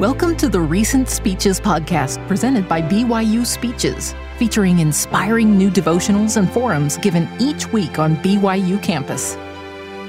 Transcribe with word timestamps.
Welcome 0.00 0.36
to 0.38 0.48
the 0.48 0.60
Recent 0.60 1.08
Speeches 1.08 1.60
podcast 1.60 2.26
presented 2.26 2.68
by 2.68 2.82
BYU 2.82 3.46
Speeches, 3.46 4.12
featuring 4.38 4.80
inspiring 4.80 5.56
new 5.56 5.70
devotionals 5.70 6.36
and 6.36 6.50
forums 6.50 6.96
given 6.96 7.28
each 7.38 7.72
week 7.72 8.00
on 8.00 8.16
BYU 8.16 8.82
campus. 8.82 9.38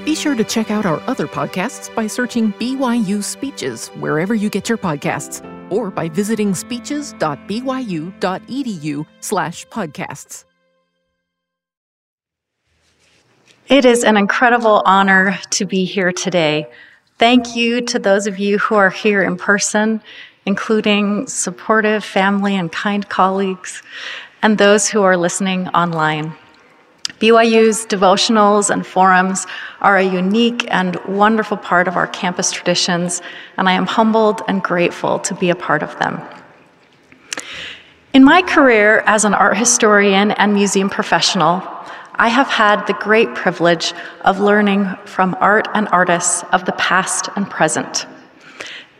Be 0.04 0.16
sure 0.16 0.34
to 0.34 0.42
check 0.42 0.72
out 0.72 0.86
our 0.86 1.00
other 1.06 1.28
podcasts 1.28 1.94
by 1.94 2.08
searching 2.08 2.52
BYU 2.54 3.22
Speeches 3.22 3.86
wherever 4.00 4.34
you 4.34 4.50
get 4.50 4.68
your 4.68 4.76
podcasts 4.76 5.40
or 5.70 5.92
by 5.92 6.08
visiting 6.08 6.52
speeches.byu.edu 6.52 9.06
slash 9.20 9.68
podcasts. 9.68 10.44
It 13.68 13.84
is 13.84 14.02
an 14.02 14.16
incredible 14.16 14.82
honor 14.84 15.38
to 15.50 15.64
be 15.64 15.84
here 15.84 16.10
today. 16.10 16.66
Thank 17.18 17.56
you 17.56 17.80
to 17.80 17.98
those 17.98 18.26
of 18.26 18.38
you 18.38 18.58
who 18.58 18.74
are 18.74 18.90
here 18.90 19.22
in 19.22 19.38
person, 19.38 20.02
including 20.44 21.26
supportive 21.26 22.04
family 22.04 22.54
and 22.56 22.70
kind 22.70 23.08
colleagues, 23.08 23.82
and 24.42 24.58
those 24.58 24.86
who 24.86 25.02
are 25.02 25.16
listening 25.16 25.68
online. 25.68 26.34
BYU's 27.18 27.86
devotionals 27.86 28.68
and 28.68 28.86
forums 28.86 29.46
are 29.80 29.96
a 29.96 30.02
unique 30.02 30.66
and 30.70 30.96
wonderful 31.06 31.56
part 31.56 31.88
of 31.88 31.96
our 31.96 32.06
campus 32.06 32.52
traditions, 32.52 33.22
and 33.56 33.66
I 33.66 33.72
am 33.72 33.86
humbled 33.86 34.42
and 34.46 34.62
grateful 34.62 35.18
to 35.20 35.34
be 35.34 35.48
a 35.48 35.56
part 35.56 35.82
of 35.82 35.98
them. 35.98 36.20
In 38.12 38.24
my 38.24 38.42
career 38.42 39.02
as 39.06 39.24
an 39.24 39.32
art 39.32 39.56
historian 39.56 40.32
and 40.32 40.52
museum 40.52 40.90
professional, 40.90 41.62
I 42.18 42.28
have 42.28 42.48
had 42.48 42.86
the 42.86 42.94
great 42.94 43.34
privilege 43.34 43.92
of 44.22 44.40
learning 44.40 44.88
from 45.04 45.36
art 45.38 45.68
and 45.74 45.86
artists 45.88 46.44
of 46.52 46.64
the 46.64 46.72
past 46.72 47.28
and 47.36 47.48
present. 47.48 48.06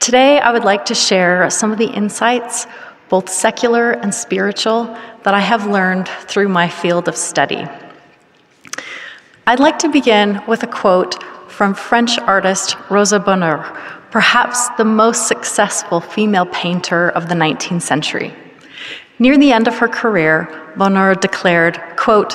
Today, 0.00 0.38
I 0.38 0.52
would 0.52 0.64
like 0.64 0.84
to 0.86 0.94
share 0.94 1.48
some 1.48 1.72
of 1.72 1.78
the 1.78 1.88
insights, 1.88 2.66
both 3.08 3.30
secular 3.30 3.92
and 3.92 4.14
spiritual, 4.14 4.84
that 5.22 5.32
I 5.32 5.40
have 5.40 5.66
learned 5.66 6.08
through 6.28 6.48
my 6.48 6.68
field 6.68 7.08
of 7.08 7.16
study. 7.16 7.66
I'd 9.46 9.60
like 9.60 9.78
to 9.78 9.88
begin 9.88 10.42
with 10.46 10.62
a 10.62 10.66
quote 10.66 11.22
from 11.50 11.72
French 11.72 12.18
artist 12.18 12.76
Rosa 12.90 13.18
Bonheur, 13.18 13.64
perhaps 14.10 14.68
the 14.76 14.84
most 14.84 15.26
successful 15.26 16.02
female 16.02 16.46
painter 16.46 17.08
of 17.10 17.30
the 17.30 17.34
19th 17.34 17.82
century. 17.82 18.34
Near 19.18 19.38
the 19.38 19.52
end 19.52 19.68
of 19.68 19.78
her 19.78 19.88
career, 19.88 20.74
Bonheur 20.76 21.14
declared, 21.14 21.80
quote, 21.96 22.34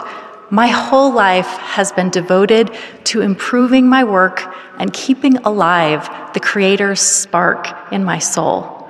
my 0.51 0.67
whole 0.67 1.13
life 1.13 1.47
has 1.47 1.93
been 1.93 2.09
devoted 2.09 2.69
to 3.05 3.21
improving 3.21 3.87
my 3.87 4.03
work 4.03 4.53
and 4.77 4.91
keeping 4.91 5.37
alive 5.37 6.09
the 6.33 6.41
Creator's 6.41 6.99
spark 6.99 7.91
in 7.93 8.03
my 8.03 8.19
soul. 8.19 8.89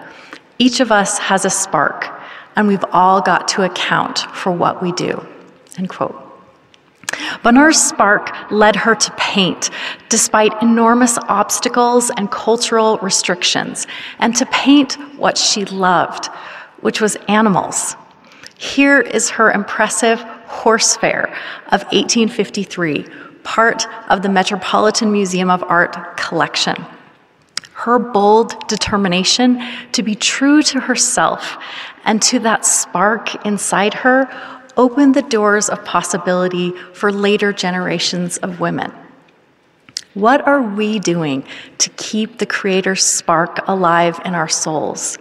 Each 0.58 0.80
of 0.80 0.92
us 0.92 1.20
has 1.20 1.46
a 1.46 1.52
spark, 1.52 2.10
and 2.56 2.68
we've 2.68 2.84
all 2.92 3.22
got 3.22 3.48
to 3.50 3.64
account 3.64 4.20
for 4.34 4.52
what 4.52 4.82
we 4.82 4.92
do. 4.94 5.24
End 5.78 5.88
quote. 5.88 6.18
Bonheur's 7.44 7.82
spark 7.82 8.32
led 8.52 8.76
her 8.76 8.96
to 8.96 9.12
paint 9.12 9.70
despite 10.10 10.60
enormous 10.64 11.18
obstacles 11.28 12.10
and 12.18 12.32
cultural 12.32 12.98
restrictions, 13.00 13.86
and 14.18 14.36
to 14.36 14.48
paint 14.48 14.94
what 15.18 15.38
she 15.38 15.66
loved, 15.66 16.26
which 16.80 17.02
was 17.02 17.18
animals. 17.28 17.96
Here 18.58 19.00
is 19.00 19.30
her 19.32 19.52
impressive 19.52 20.24
Horse 20.52 20.98
Fair 20.98 21.34
of 21.72 21.82
1853, 21.92 23.06
part 23.44 23.88
of 24.10 24.22
the 24.22 24.30
Metropolitan 24.30 25.12
Museum 25.12 25.50
of 25.50 25.64
Art 25.64 26.18
collection. 26.18 26.76
Her 27.74 27.98
bold 27.98 28.68
determination 28.68 29.66
to 29.94 30.04
be 30.04 30.14
true 30.14 30.62
to 30.64 30.80
herself 30.80 31.58
and 32.06 32.22
to 32.24 32.40
that 32.40 32.66
spark 32.66 33.44
inside 33.46 33.94
her 33.96 34.30
opened 34.78 35.16
the 35.16 35.24
doors 35.24 35.70
of 35.70 35.84
possibility 35.84 36.72
for 36.94 37.12
later 37.12 37.52
generations 37.54 38.38
of 38.38 38.60
women. 38.60 38.92
What 40.14 40.46
are 40.46 40.62
we 40.62 41.00
doing 41.00 41.46
to 41.78 41.90
keep 41.92 42.38
the 42.38 42.46
Creator's 42.46 43.04
spark 43.04 43.68
alive 43.68 44.20
in 44.26 44.36
our 44.36 44.50
souls? 44.50 45.18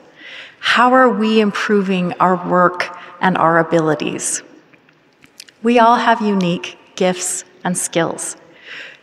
How 0.58 0.92
are 0.92 1.08
we 1.08 1.41
improving 1.41 2.12
our 2.14 2.36
work 2.48 2.94
and 3.20 3.38
our 3.38 3.58
abilities? 3.58 4.42
We 5.62 5.78
all 5.78 5.97
have 5.97 6.22
unique 6.22 6.78
gifts 6.97 7.44
and 7.65 7.76
skills. 7.76 8.37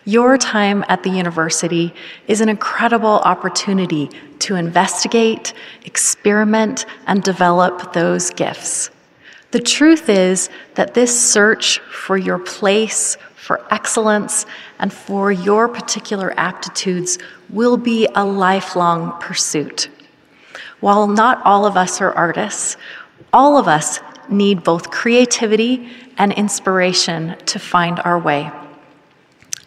Your 0.05 0.37
time 0.37 0.83
at 0.87 1.03
the 1.03 1.09
university 1.09 1.93
is 2.27 2.41
an 2.41 2.49
incredible 2.49 3.19
opportunity 3.25 4.09
to 4.39 4.55
investigate, 4.55 5.53
experiment, 5.85 6.85
and 7.05 7.21
develop 7.21 7.93
those 7.93 8.31
gifts. 8.31 8.89
The 9.51 9.59
truth 9.59 10.09
is 10.09 10.49
that 10.73 10.95
this 10.95 11.31
search 11.31 11.79
for 11.79 12.17
your 12.17 12.39
place, 12.39 13.17
for 13.35 13.61
excellence, 13.71 14.45
and 14.79 14.91
for 14.91 15.31
your 15.31 15.67
particular 15.67 16.33
aptitudes 16.37 17.19
will 17.49 17.77
be 17.77 18.07
a 18.15 18.25
lifelong 18.25 19.11
pursuit. 19.19 19.89
While 20.79 21.07
not 21.07 21.39
all 21.45 21.65
of 21.65 21.77
us 21.77 22.01
are 22.01 22.13
artists, 22.13 22.77
all 23.31 23.57
of 23.57 23.67
us 23.67 23.99
need 24.29 24.63
both 24.63 24.89
creativity 24.89 25.89
and 26.17 26.33
inspiration 26.33 27.35
to 27.45 27.59
find 27.59 27.99
our 27.99 28.19
way. 28.19 28.51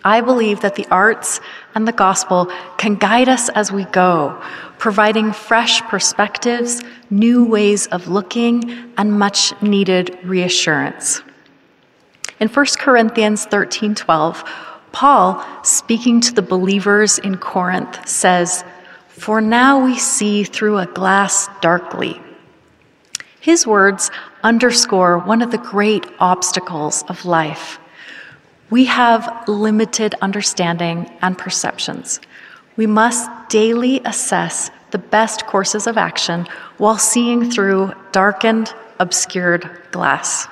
I 0.04 0.22
believe 0.22 0.60
that 0.60 0.76
the 0.76 0.86
arts 0.90 1.40
and 1.74 1.86
the 1.86 1.92
gospel 1.92 2.50
can 2.78 2.94
guide 2.94 3.28
us 3.28 3.50
as 3.50 3.70
we 3.70 3.84
go, 3.84 4.40
providing 4.78 5.32
fresh 5.32 5.82
perspectives, 5.82 6.82
new 7.10 7.44
ways 7.44 7.86
of 7.88 8.08
looking, 8.08 8.92
and 8.96 9.18
much 9.18 9.52
needed 9.60 10.18
reassurance. 10.24 11.22
In 12.40 12.48
1 12.48 12.78
Corinthians 12.78 13.44
13:12, 13.44 14.42
Paul, 14.92 15.44
speaking 15.62 16.20
to 16.22 16.32
the 16.32 16.42
believers 16.42 17.18
in 17.18 17.36
Corinth, 17.36 18.08
says, 18.08 18.64
"For 19.08 19.42
now 19.42 19.78
we 19.78 19.98
see 19.98 20.44
through 20.44 20.78
a 20.78 20.86
glass 20.86 21.48
darkly." 21.60 22.20
His 23.38 23.66
words 23.66 24.10
underscore 24.42 25.18
one 25.18 25.42
of 25.42 25.50
the 25.50 25.58
great 25.58 26.06
obstacles 26.18 27.02
of 27.08 27.24
life. 27.24 27.78
We 28.70 28.84
have 28.84 29.44
limited 29.48 30.14
understanding 30.22 31.10
and 31.22 31.36
perceptions. 31.36 32.20
We 32.76 32.86
must 32.86 33.28
daily 33.48 34.00
assess 34.04 34.70
the 34.90 34.98
best 34.98 35.46
courses 35.46 35.86
of 35.86 35.96
action 35.96 36.46
while 36.78 36.98
seeing 36.98 37.50
through 37.50 37.92
darkened, 38.12 38.72
obscured 38.98 39.70
glass. 39.90 40.48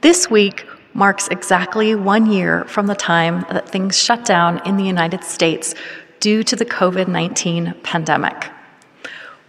This 0.00 0.30
week 0.30 0.66
marks 0.94 1.28
exactly 1.28 1.94
one 1.94 2.30
year 2.30 2.64
from 2.64 2.86
the 2.86 2.94
time 2.94 3.44
that 3.50 3.68
things 3.68 3.98
shut 3.98 4.24
down 4.24 4.66
in 4.66 4.76
the 4.76 4.84
United 4.84 5.24
States 5.24 5.74
due 6.20 6.42
to 6.42 6.56
the 6.56 6.64
COVID 6.64 7.08
19 7.08 7.74
pandemic. 7.82 8.50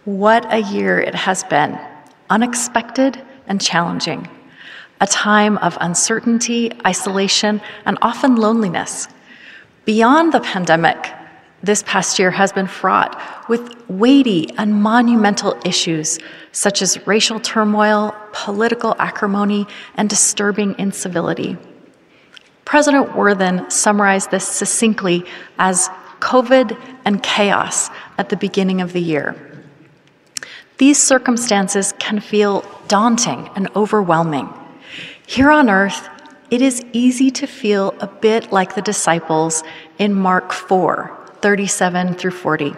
What 0.04 0.50
a 0.52 0.58
year 0.58 1.00
it 1.00 1.14
has 1.14 1.44
been 1.44 1.78
unexpected 2.30 3.22
and 3.46 3.60
challenging, 3.60 4.28
a 5.00 5.06
time 5.06 5.58
of 5.58 5.78
uncertainty, 5.80 6.72
isolation, 6.86 7.60
and 7.84 7.98
often 8.02 8.36
loneliness. 8.36 9.08
Beyond 9.84 10.32
the 10.32 10.40
pandemic, 10.40 11.12
this 11.62 11.82
past 11.84 12.18
year 12.18 12.30
has 12.30 12.52
been 12.52 12.66
fraught 12.66 13.20
with 13.48 13.74
weighty 13.88 14.48
and 14.58 14.80
monumental 14.80 15.58
issues 15.64 16.18
such 16.52 16.82
as 16.82 17.04
racial 17.06 17.40
turmoil, 17.40 18.14
political 18.32 18.94
acrimony, 18.98 19.66
and 19.96 20.08
disturbing 20.08 20.74
incivility. 20.78 21.56
President 22.64 23.16
Worthen 23.16 23.68
summarized 23.70 24.30
this 24.30 24.46
succinctly 24.46 25.24
as 25.58 25.88
COVID 26.20 26.78
and 27.04 27.22
chaos 27.22 27.90
at 28.18 28.28
the 28.28 28.36
beginning 28.36 28.80
of 28.80 28.92
the 28.92 29.00
year. 29.00 29.47
These 30.78 31.02
circumstances 31.02 31.92
can 31.98 32.20
feel 32.20 32.64
daunting 32.86 33.50
and 33.56 33.68
overwhelming. 33.74 34.48
Here 35.26 35.50
on 35.50 35.68
earth, 35.68 36.08
it 36.50 36.62
is 36.62 36.84
easy 36.92 37.30
to 37.32 37.46
feel 37.46 37.94
a 38.00 38.06
bit 38.06 38.52
like 38.52 38.74
the 38.74 38.82
disciples 38.82 39.64
in 39.98 40.14
Mark 40.14 40.52
4 40.52 41.14
37 41.40 42.14
through 42.14 42.30
40. 42.32 42.74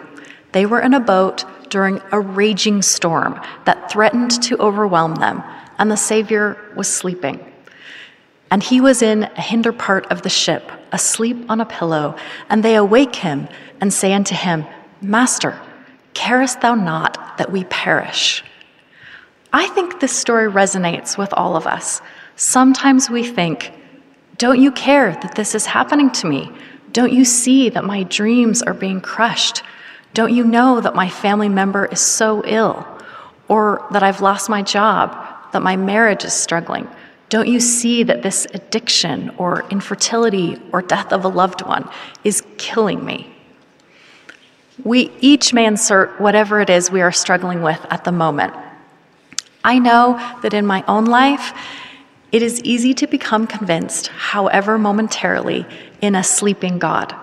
They 0.51 0.65
were 0.65 0.81
in 0.81 0.93
a 0.93 0.99
boat 0.99 1.45
during 1.69 2.01
a 2.11 2.19
raging 2.19 2.81
storm 2.81 3.39
that 3.65 3.91
threatened 3.91 4.41
to 4.43 4.57
overwhelm 4.57 5.15
them, 5.15 5.41
and 5.77 5.89
the 5.89 5.97
Savior 5.97 6.57
was 6.75 6.87
sleeping. 6.87 7.39
And 8.51 8.61
he 8.61 8.81
was 8.81 9.01
in 9.01 9.23
a 9.23 9.41
hinder 9.41 9.71
part 9.71 10.05
of 10.11 10.23
the 10.23 10.29
ship, 10.29 10.69
asleep 10.91 11.45
on 11.49 11.61
a 11.61 11.65
pillow, 11.65 12.15
and 12.49 12.63
they 12.63 12.75
awake 12.75 13.15
him 13.15 13.47
and 13.79 13.93
say 13.93 14.13
unto 14.13 14.35
him, 14.35 14.65
Master, 15.01 15.59
Carest 16.13 16.61
thou 16.61 16.75
not 16.75 17.37
that 17.37 17.51
we 17.51 17.63
perish? 17.65 18.43
I 19.53 19.67
think 19.67 19.99
this 19.99 20.15
story 20.17 20.49
resonates 20.49 21.17
with 21.17 21.33
all 21.33 21.55
of 21.55 21.67
us. 21.67 22.01
Sometimes 22.35 23.09
we 23.09 23.23
think, 23.23 23.73
Don't 24.37 24.61
you 24.61 24.71
care 24.71 25.11
that 25.11 25.35
this 25.35 25.55
is 25.55 25.65
happening 25.65 26.09
to 26.11 26.27
me? 26.27 26.51
Don't 26.93 27.13
you 27.13 27.25
see 27.25 27.69
that 27.69 27.85
my 27.85 28.03
dreams 28.03 28.61
are 28.61 28.73
being 28.73 29.01
crushed? 29.01 29.63
Don't 30.13 30.33
you 30.33 30.43
know 30.43 30.81
that 30.81 30.95
my 30.95 31.09
family 31.09 31.49
member 31.49 31.85
is 31.85 32.01
so 32.01 32.43
ill? 32.45 32.85
Or 33.47 33.85
that 33.91 34.03
I've 34.03 34.21
lost 34.21 34.49
my 34.49 34.61
job, 34.61 35.15
that 35.53 35.61
my 35.61 35.75
marriage 35.75 36.23
is 36.23 36.33
struggling? 36.33 36.87
Don't 37.29 37.47
you 37.47 37.61
see 37.61 38.03
that 38.03 38.23
this 38.23 38.45
addiction 38.53 39.29
or 39.37 39.65
infertility 39.69 40.61
or 40.73 40.81
death 40.81 41.13
of 41.13 41.23
a 41.23 41.29
loved 41.29 41.65
one 41.65 41.89
is 42.25 42.43
killing 42.57 43.05
me? 43.05 43.30
We 44.83 45.11
each 45.21 45.53
may 45.53 45.65
insert 45.65 46.19
whatever 46.19 46.59
it 46.59 46.69
is 46.69 46.89
we 46.89 47.01
are 47.01 47.11
struggling 47.11 47.61
with 47.61 47.85
at 47.89 48.03
the 48.03 48.11
moment. 48.11 48.53
I 49.63 49.77
know 49.77 50.17
that 50.41 50.53
in 50.53 50.65
my 50.65 50.83
own 50.87 51.05
life, 51.05 51.53
it 52.31 52.41
is 52.41 52.61
easy 52.63 52.93
to 52.95 53.07
become 53.07 53.45
convinced, 53.45 54.07
however 54.07 54.79
momentarily, 54.79 55.65
in 56.01 56.15
a 56.15 56.23
sleeping 56.23 56.79
God. 56.79 57.13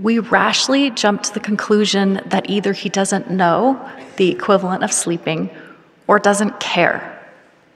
We 0.00 0.18
rashly 0.18 0.90
jump 0.90 1.22
to 1.24 1.34
the 1.34 1.40
conclusion 1.40 2.22
that 2.26 2.48
either 2.48 2.72
he 2.72 2.88
doesn't 2.88 3.30
know, 3.30 3.78
the 4.16 4.30
equivalent 4.30 4.82
of 4.82 4.92
sleeping, 4.92 5.50
or 6.06 6.18
doesn't 6.18 6.60
care. 6.60 7.20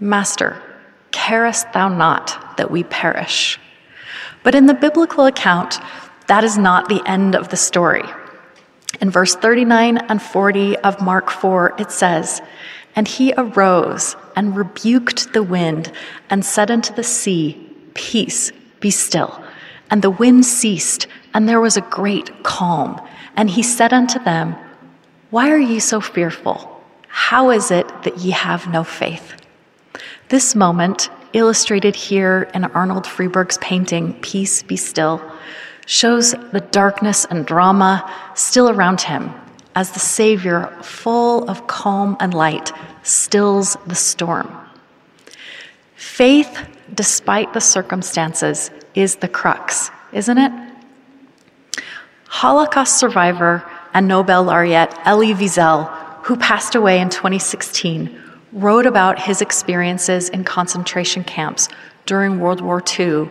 Master, 0.01 0.57
carest 1.11 1.71
thou 1.73 1.89
not 1.89 2.57
that 2.57 2.71
we 2.71 2.85
perish? 2.85 3.61
But 4.43 4.55
in 4.55 4.67
the 4.67 4.75
biblical 4.75 5.27
account, 5.27 5.81
that 6.29 6.45
is 6.45 6.57
not 6.57 6.89
the 6.89 7.03
end 7.07 7.35
of 7.35 7.51
the 7.51 7.57
story. 7.57 8.05
In 9.01 9.11
verse 9.11 9.35
39 9.35 9.99
and 9.99 10.23
40 10.23 10.77
of 10.79 11.01
Mark 11.01 11.31
4, 11.31 11.75
it 11.79 11.91
says, 11.91 12.41
And 12.95 13.07
he 13.07 13.35
arose 13.37 14.17
and 14.35 14.57
rebuked 14.57 15.33
the 15.33 15.43
wind 15.43 15.93
and 16.31 16.45
said 16.45 16.71
unto 16.71 16.95
the 16.95 17.05
sea, 17.05 17.63
Peace, 17.95 18.53
be 18.81 18.91
still. 18.91 19.43
And 19.91 20.03
the 20.03 20.11
wind 20.11 20.45
ceased, 20.45 21.07
and 21.35 21.49
there 21.49 21.61
was 21.61 21.77
a 21.77 21.83
great 21.83 22.43
calm. 22.43 23.01
And 23.37 23.51
he 23.51 23.63
said 23.63 23.93
unto 23.93 24.19
them, 24.19 24.57
Why 25.31 25.51
are 25.51 25.59
ye 25.59 25.79
so 25.79 26.01
fearful? 26.01 26.73
How 27.09 27.51
is 27.51 27.71
it 27.71 27.87
that 28.03 28.19
ye 28.19 28.31
have 28.31 28.69
no 28.69 28.85
faith? 28.85 29.35
This 30.29 30.55
moment, 30.55 31.09
illustrated 31.33 31.95
here 31.95 32.51
in 32.55 32.65
Arnold 32.65 33.05
Friberg's 33.05 33.59
painting, 33.59 34.15
Peace 34.21 34.63
Be 34.63 34.77
Still, 34.77 35.23
shows 35.87 36.33
the 36.53 36.61
darkness 36.71 37.25
and 37.25 37.47
drama 37.47 38.13
still 38.35 38.69
around 38.69 39.01
him 39.01 39.33
as 39.77 39.93
the 39.93 40.01
Savior, 40.01 40.75
full 40.83 41.49
of 41.51 41.67
calm 41.67 42.17
and 42.19 42.33
light, 42.33 42.73
stills 43.03 43.77
the 43.87 43.95
storm. 43.95 44.51
Faith, 45.95 46.67
despite 46.95 47.53
the 47.53 47.61
circumstances, 47.61 48.71
is 48.95 49.17
the 49.17 49.29
crux, 49.29 49.91
isn't 50.13 50.39
it? 50.39 50.53
Holocaust 52.29 52.99
survivor 52.99 53.63
and 53.93 54.09
Nobel 54.09 54.45
laureate 54.45 54.95
Elie 55.05 55.35
Wiesel, 55.35 55.93
who 56.23 56.37
passed 56.37 56.75
away 56.75 56.99
in 56.99 57.11
2016, 57.11 58.19
wrote 58.53 58.87
about 58.87 59.21
his 59.21 59.43
experiences 59.43 60.31
in 60.31 60.43
concentration 60.43 61.23
camps 61.23 61.69
during 62.07 62.41
World 62.41 62.63
War 62.63 62.83
II 62.99 63.29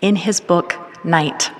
in 0.00 0.16
his 0.16 0.40
book, 0.40 0.74
Night. 1.04 1.50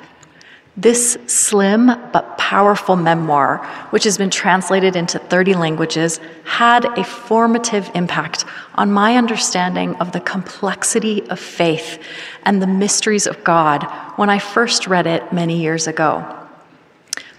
This 0.79 1.17
slim 1.27 1.87
but 2.13 2.37
powerful 2.37 2.97
memoir, 2.97 3.67
which 3.91 4.05
has 4.05 4.19
been 4.19 4.29
translated 4.29 4.95
into 4.95 5.19
30 5.19 5.55
languages, 5.55 6.21
had 6.45 6.85
a 6.99 7.03
formative 7.03 7.91
impact 7.95 8.45
on 8.75 8.93
my 8.93 9.17
understanding 9.17 9.97
of 9.97 10.13
the 10.13 10.21
complexity 10.21 11.27
of 11.31 11.41
faith 11.41 11.99
and 12.45 12.61
the 12.61 12.67
mysteries 12.67 13.27
of 13.27 13.43
God 13.43 13.85
when 14.17 14.29
I 14.29 14.39
first 14.39 14.87
read 14.87 15.07
it 15.07 15.33
many 15.33 15.59
years 15.59 15.87
ago. 15.87 16.25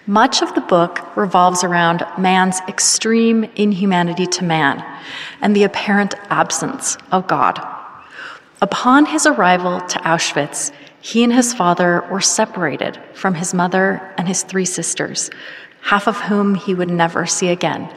Much 0.08 0.42
of 0.42 0.56
the 0.56 0.62
book 0.62 1.16
revolves 1.16 1.64
around 1.64 2.04
man's 2.18 2.60
extreme 2.68 3.44
inhumanity 3.56 4.26
to 4.26 4.44
man 4.44 4.84
and 5.42 5.56
the 5.56 5.64
apparent 5.64 6.16
absence 6.32 6.98
of 7.12 7.28
God. 7.28 7.60
Upon 8.62 9.06
his 9.06 9.28
arrival 9.28 9.82
to 9.82 10.00
Auschwitz, 10.00 10.72
he 11.08 11.24
and 11.24 11.32
his 11.32 11.54
father 11.54 12.06
were 12.12 12.20
separated 12.20 13.00
from 13.14 13.34
his 13.34 13.54
mother 13.54 14.14
and 14.18 14.28
his 14.28 14.44
three 14.44 14.66
sisters, 14.66 15.30
half 15.80 16.06
of 16.06 16.20
whom 16.20 16.54
he 16.54 16.74
would 16.74 16.90
never 16.90 17.26
see 17.26 17.48
again. 17.48 17.90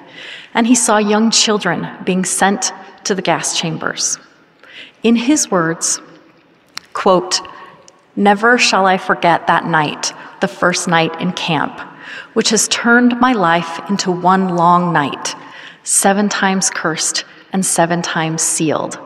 And 0.55 0.65
he 0.65 0.77
saw 0.77 0.99
young 0.99 1.33
children 1.33 1.89
being 2.05 2.25
sent 2.25 2.73
to 3.03 3.17
the 3.17 3.21
gas 3.21 3.59
chambers. 3.59 4.17
In 5.03 5.17
his 5.17 5.51
words, 5.51 6.01
quote, 6.93 7.41
Never 8.15 8.57
shall 8.59 8.87
I 8.87 8.97
forget 8.97 9.49
that 9.49 9.65
night, 9.65 10.13
the 10.41 10.47
first 10.47 10.87
night 10.87 11.21
in 11.21 11.33
camp, 11.33 11.81
which 12.35 12.51
has 12.51 12.69
turned 12.69 13.19
my 13.19 13.33
life 13.33 13.81
into 13.91 14.13
one 14.13 14.55
long 14.55 14.93
night, 14.93 15.35
seven 15.83 16.29
times 16.29 16.71
cursed 16.71 17.25
and 17.53 17.67
seven 17.67 18.03
times 18.03 18.41
sealed. 18.41 19.01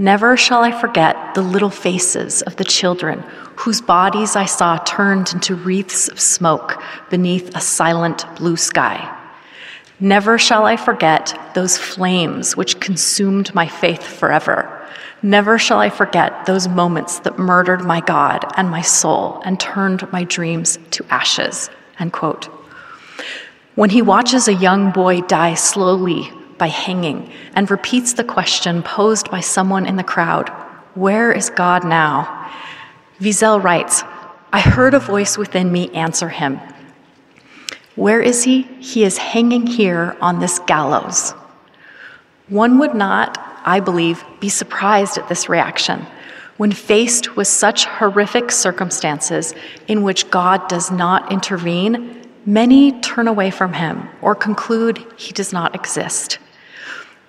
Never 0.00 0.36
shall 0.36 0.62
I 0.62 0.70
forget 0.70 1.34
the 1.34 1.42
little 1.42 1.70
faces 1.70 2.42
of 2.42 2.54
the 2.54 2.64
children 2.64 3.24
whose 3.56 3.80
bodies 3.80 4.36
I 4.36 4.44
saw 4.44 4.78
turned 4.78 5.32
into 5.32 5.56
wreaths 5.56 6.08
of 6.08 6.20
smoke 6.20 6.80
beneath 7.10 7.52
a 7.56 7.60
silent 7.60 8.24
blue 8.36 8.56
sky. 8.56 9.12
Never 9.98 10.38
shall 10.38 10.66
I 10.66 10.76
forget 10.76 11.36
those 11.56 11.76
flames 11.76 12.56
which 12.56 12.78
consumed 12.78 13.52
my 13.56 13.66
faith 13.66 14.04
forever. 14.04 14.72
Never 15.20 15.58
shall 15.58 15.80
I 15.80 15.90
forget 15.90 16.46
those 16.46 16.68
moments 16.68 17.18
that 17.20 17.36
murdered 17.36 17.84
my 17.84 18.00
God 18.00 18.44
and 18.56 18.70
my 18.70 18.82
soul 18.82 19.42
and 19.44 19.58
turned 19.58 20.10
my 20.12 20.22
dreams 20.22 20.78
to 20.92 21.04
ashes. 21.10 21.70
End 21.98 22.12
quote. 22.12 22.44
When 23.74 23.90
he 23.90 24.02
watches 24.02 24.46
a 24.46 24.54
young 24.54 24.92
boy 24.92 25.22
die 25.22 25.54
slowly 25.54 26.30
by 26.58 26.66
hanging 26.66 27.32
and 27.54 27.70
repeats 27.70 28.12
the 28.12 28.24
question 28.24 28.82
posed 28.82 29.30
by 29.30 29.40
someone 29.40 29.86
in 29.86 29.96
the 29.96 30.04
crowd 30.04 30.48
Where 30.94 31.32
is 31.32 31.50
God 31.50 31.84
now? 31.84 32.50
Wiesel 33.20 33.62
writes 33.62 34.02
I 34.52 34.60
heard 34.60 34.94
a 34.94 34.98
voice 34.98 35.38
within 35.38 35.70
me 35.72 35.90
answer 35.90 36.28
him 36.28 36.60
Where 37.96 38.20
is 38.20 38.44
he? 38.44 38.62
He 38.80 39.04
is 39.04 39.18
hanging 39.18 39.66
here 39.66 40.16
on 40.20 40.40
this 40.40 40.58
gallows. 40.60 41.32
One 42.48 42.78
would 42.78 42.94
not, 42.94 43.38
I 43.64 43.80
believe, 43.80 44.24
be 44.40 44.48
surprised 44.48 45.18
at 45.18 45.28
this 45.28 45.48
reaction 45.48 46.06
when 46.56 46.72
faced 46.72 47.36
with 47.36 47.46
such 47.46 47.86
horrific 47.86 48.50
circumstances 48.50 49.54
in 49.86 50.02
which 50.02 50.30
God 50.30 50.68
does 50.68 50.90
not 50.90 51.30
intervene. 51.32 52.26
Many 52.44 53.00
turn 53.00 53.28
away 53.28 53.50
from 53.50 53.72
him 53.74 54.08
or 54.22 54.34
conclude 54.34 55.04
he 55.16 55.32
does 55.32 55.52
not 55.52 55.74
exist. 55.74 56.38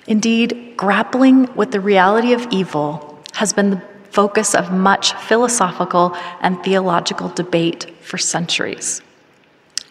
Indeed, 0.09 0.73
grappling 0.75 1.53
with 1.55 1.71
the 1.71 1.79
reality 1.79 2.33
of 2.33 2.47
evil 2.49 3.23
has 3.33 3.53
been 3.53 3.69
the 3.69 3.81
focus 4.09 4.55
of 4.55 4.71
much 4.71 5.13
philosophical 5.13 6.17
and 6.41 6.61
theological 6.63 7.29
debate 7.29 7.93
for 8.01 8.17
centuries. 8.17 9.03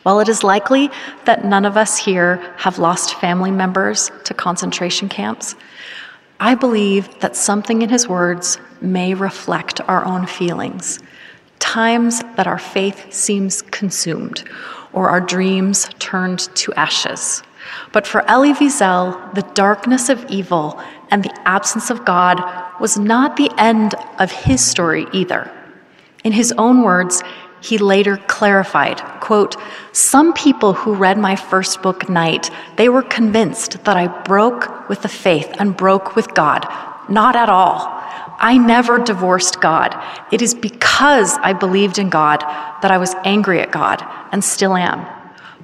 While 0.03 0.19
it 0.19 0.29
is 0.29 0.43
likely 0.43 0.91
that 1.25 1.45
none 1.45 1.65
of 1.65 1.77
us 1.77 1.97
here 1.97 2.55
have 2.57 2.81
lost 2.81 3.15
family 3.21 3.53
members 3.53 4.11
to 4.25 4.35
concentration 4.35 5.09
camps, 5.09 5.55
I 6.41 6.57
believe 6.57 7.21
that 7.21 7.37
something 7.37 7.83
in 7.83 7.89
his 7.89 8.09
words 8.09 8.59
may 8.81 9.15
reflect 9.15 9.81
our 9.83 10.05
own 10.05 10.27
feelings. 10.27 10.99
Times 11.61 12.23
that 12.37 12.49
our 12.49 12.59
faith 12.59 13.13
seems 13.13 13.63
consumed 13.63 14.43
or 14.93 15.11
our 15.11 15.21
dreams 15.21 15.89
turned 16.01 16.41
to 16.57 16.73
ashes. 16.75 17.45
But 17.93 18.07
for 18.07 18.29
Elie 18.31 18.55
Wiesel, 18.55 19.35
the 19.35 19.47
darkness 19.55 20.09
of 20.09 20.25
evil 20.31 20.81
and 21.11 21.23
the 21.23 21.49
absence 21.49 21.91
of 21.91 22.05
God 22.05 22.43
was 22.81 22.99
not 22.99 23.37
the 23.37 23.51
end 23.59 23.95
of 24.19 24.31
his 24.31 24.65
story 24.65 25.07
either. 25.13 25.51
In 26.25 26.33
his 26.33 26.53
own 26.59 26.83
words, 26.83 27.23
he 27.61 27.79
later 27.79 28.17
clarified, 28.29 29.01
quote, 29.21 29.57
Some 29.93 30.33
people 30.33 30.75
who 30.75 30.95
read 30.95 31.19
my 31.19 31.35
first 31.35 31.83
book, 31.83 32.09
Night, 32.09 32.51
they 32.77 32.89
were 32.89 33.03
convinced 33.03 33.85
that 33.85 33.97
I 33.97 34.07
broke 34.07 34.89
with 34.89 35.03
the 35.03 35.09
faith 35.09 35.51
and 35.59 35.77
broke 35.77 36.15
with 36.15 36.35
God. 36.35 36.67
Not 37.09 37.35
at 37.35 37.49
all. 37.49 37.99
I 38.41 38.57
never 38.57 38.99
divorced 38.99 39.61
God. 39.61 39.97
It 40.31 40.43
is 40.43 40.55
because 40.55 41.37
I 41.39 41.53
believed 41.53 41.99
in 41.99 42.09
God 42.09 42.41
that 42.83 42.91
I 42.91 42.99
was 42.99 43.15
angry 43.25 43.61
at 43.61 43.73
God 43.73 44.05
and 44.31 44.45
still 44.45 44.77
am. 44.77 45.05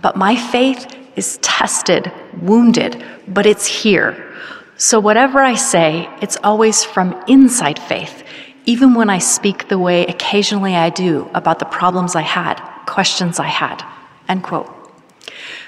But 0.02 0.16
my 0.16 0.34
faith 0.34 0.86
is 1.16 1.38
tested, 1.38 2.12
wounded, 2.40 3.04
but 3.28 3.46
it's 3.46 3.66
here. 3.66 4.32
So 4.76 4.98
whatever 4.98 5.38
I 5.40 5.54
say, 5.54 6.08
it's 6.20 6.36
always 6.42 6.84
from 6.84 7.22
inside 7.28 7.78
faith, 7.78 8.24
even 8.66 8.94
when 8.94 9.10
I 9.10 9.18
speak 9.18 9.68
the 9.68 9.78
way 9.78 10.06
occasionally 10.06 10.74
I 10.74 10.90
do 10.90 11.30
about 11.34 11.58
the 11.58 11.64
problems 11.66 12.16
I 12.16 12.22
had, 12.22 12.60
questions 12.86 13.38
I 13.38 13.46
had. 13.46 13.84
End 14.28 14.42
quote. 14.42 14.70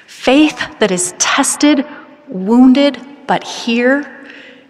Faith 0.06 0.58
that 0.80 0.90
is 0.90 1.14
tested, 1.18 1.86
wounded, 2.28 3.00
but 3.26 3.44
here 3.44 4.12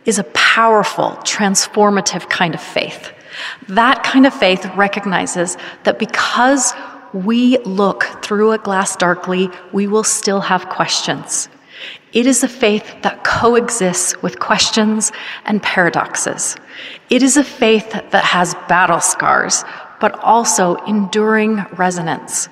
is 0.04 0.18
a 0.18 0.24
powerful, 0.24 1.10
transformative 1.22 2.28
kind 2.28 2.54
of 2.54 2.60
faith. 2.60 3.12
That 3.68 4.02
kind 4.02 4.26
of 4.26 4.34
faith 4.34 4.64
recognizes 4.76 5.56
that 5.84 5.98
because 5.98 6.72
we 7.12 7.58
look 7.58 8.04
through 8.22 8.52
a 8.52 8.58
glass 8.58 8.96
darkly, 8.96 9.50
we 9.72 9.86
will 9.86 10.04
still 10.04 10.40
have 10.40 10.68
questions. 10.68 11.48
It 12.12 12.26
is 12.26 12.42
a 12.42 12.48
faith 12.48 13.02
that 13.02 13.24
coexists 13.24 14.22
with 14.22 14.40
questions 14.40 15.12
and 15.44 15.62
paradoxes. 15.62 16.56
It 17.10 17.22
is 17.22 17.36
a 17.36 17.44
faith 17.44 17.90
that 17.90 18.24
has 18.24 18.54
battle 18.68 19.00
scars, 19.00 19.64
but 20.00 20.18
also 20.20 20.76
enduring 20.86 21.64
resonance. 21.76 22.48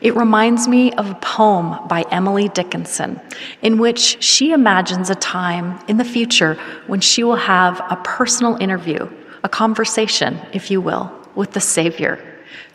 It 0.00 0.14
reminds 0.14 0.68
me 0.68 0.92
of 0.92 1.10
a 1.10 1.16
poem 1.16 1.88
by 1.88 2.04
Emily 2.10 2.48
Dickinson, 2.48 3.20
in 3.62 3.78
which 3.78 4.22
she 4.22 4.52
imagines 4.52 5.10
a 5.10 5.16
time 5.16 5.80
in 5.88 5.96
the 5.96 6.04
future 6.04 6.54
when 6.86 7.00
she 7.00 7.24
will 7.24 7.36
have 7.36 7.80
a 7.90 7.96
personal 8.04 8.56
interview, 8.56 9.10
a 9.42 9.48
conversation, 9.48 10.38
if 10.52 10.70
you 10.70 10.80
will, 10.80 11.10
with 11.34 11.52
the 11.52 11.60
Savior. 11.60 12.20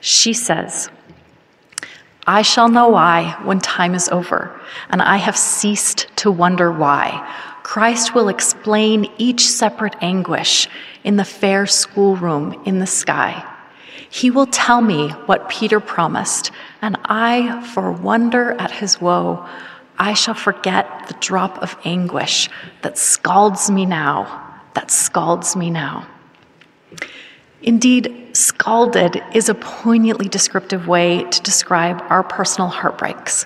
She 0.02 0.34
says, 0.34 0.90
I 2.30 2.42
shall 2.42 2.68
know 2.68 2.90
why 2.90 3.38
when 3.44 3.60
time 3.60 3.96
is 3.96 4.10
over, 4.10 4.60
and 4.90 5.02
I 5.02 5.16
have 5.16 5.38
ceased 5.38 6.08
to 6.18 6.30
wonder 6.30 6.70
why. 6.74 7.26
Christ 7.64 8.14
will 8.14 8.28
explain 8.28 9.10
each 9.18 9.50
separate 9.50 9.96
anguish 10.02 10.68
in 11.06 11.16
the 11.16 11.24
fair 11.24 11.66
schoolroom 11.66 12.62
in 12.66 12.80
the 12.80 12.86
sky. 12.86 13.46
He 14.10 14.30
will 14.30 14.46
tell 14.46 14.82
me 14.82 15.10
what 15.26 15.48
Peter 15.48 15.80
promised, 15.80 16.52
and 16.82 16.98
I, 17.06 17.62
for 17.74 17.94
wonder 17.94 18.52
at 18.60 18.72
his 18.72 19.00
woe, 19.00 19.46
I 19.98 20.14
shall 20.14 20.34
forget 20.34 21.08
the 21.08 21.16
drop 21.16 21.58
of 21.64 21.78
anguish 21.86 22.50
that 22.82 22.98
scalds 22.98 23.72
me 23.72 23.86
now, 23.86 24.62
that 24.74 24.92
scalds 24.92 25.56
me 25.56 25.70
now. 25.70 26.06
Indeed, 27.64 28.30
scalded 28.34 29.22
is 29.34 29.50
a 29.50 29.56
poignantly 29.56 30.28
descriptive 30.28 30.88
way 30.88 31.24
to 31.24 31.42
describe 31.42 32.04
our 32.10 32.24
personal 32.24 32.70
heartbreaks. 32.70 33.46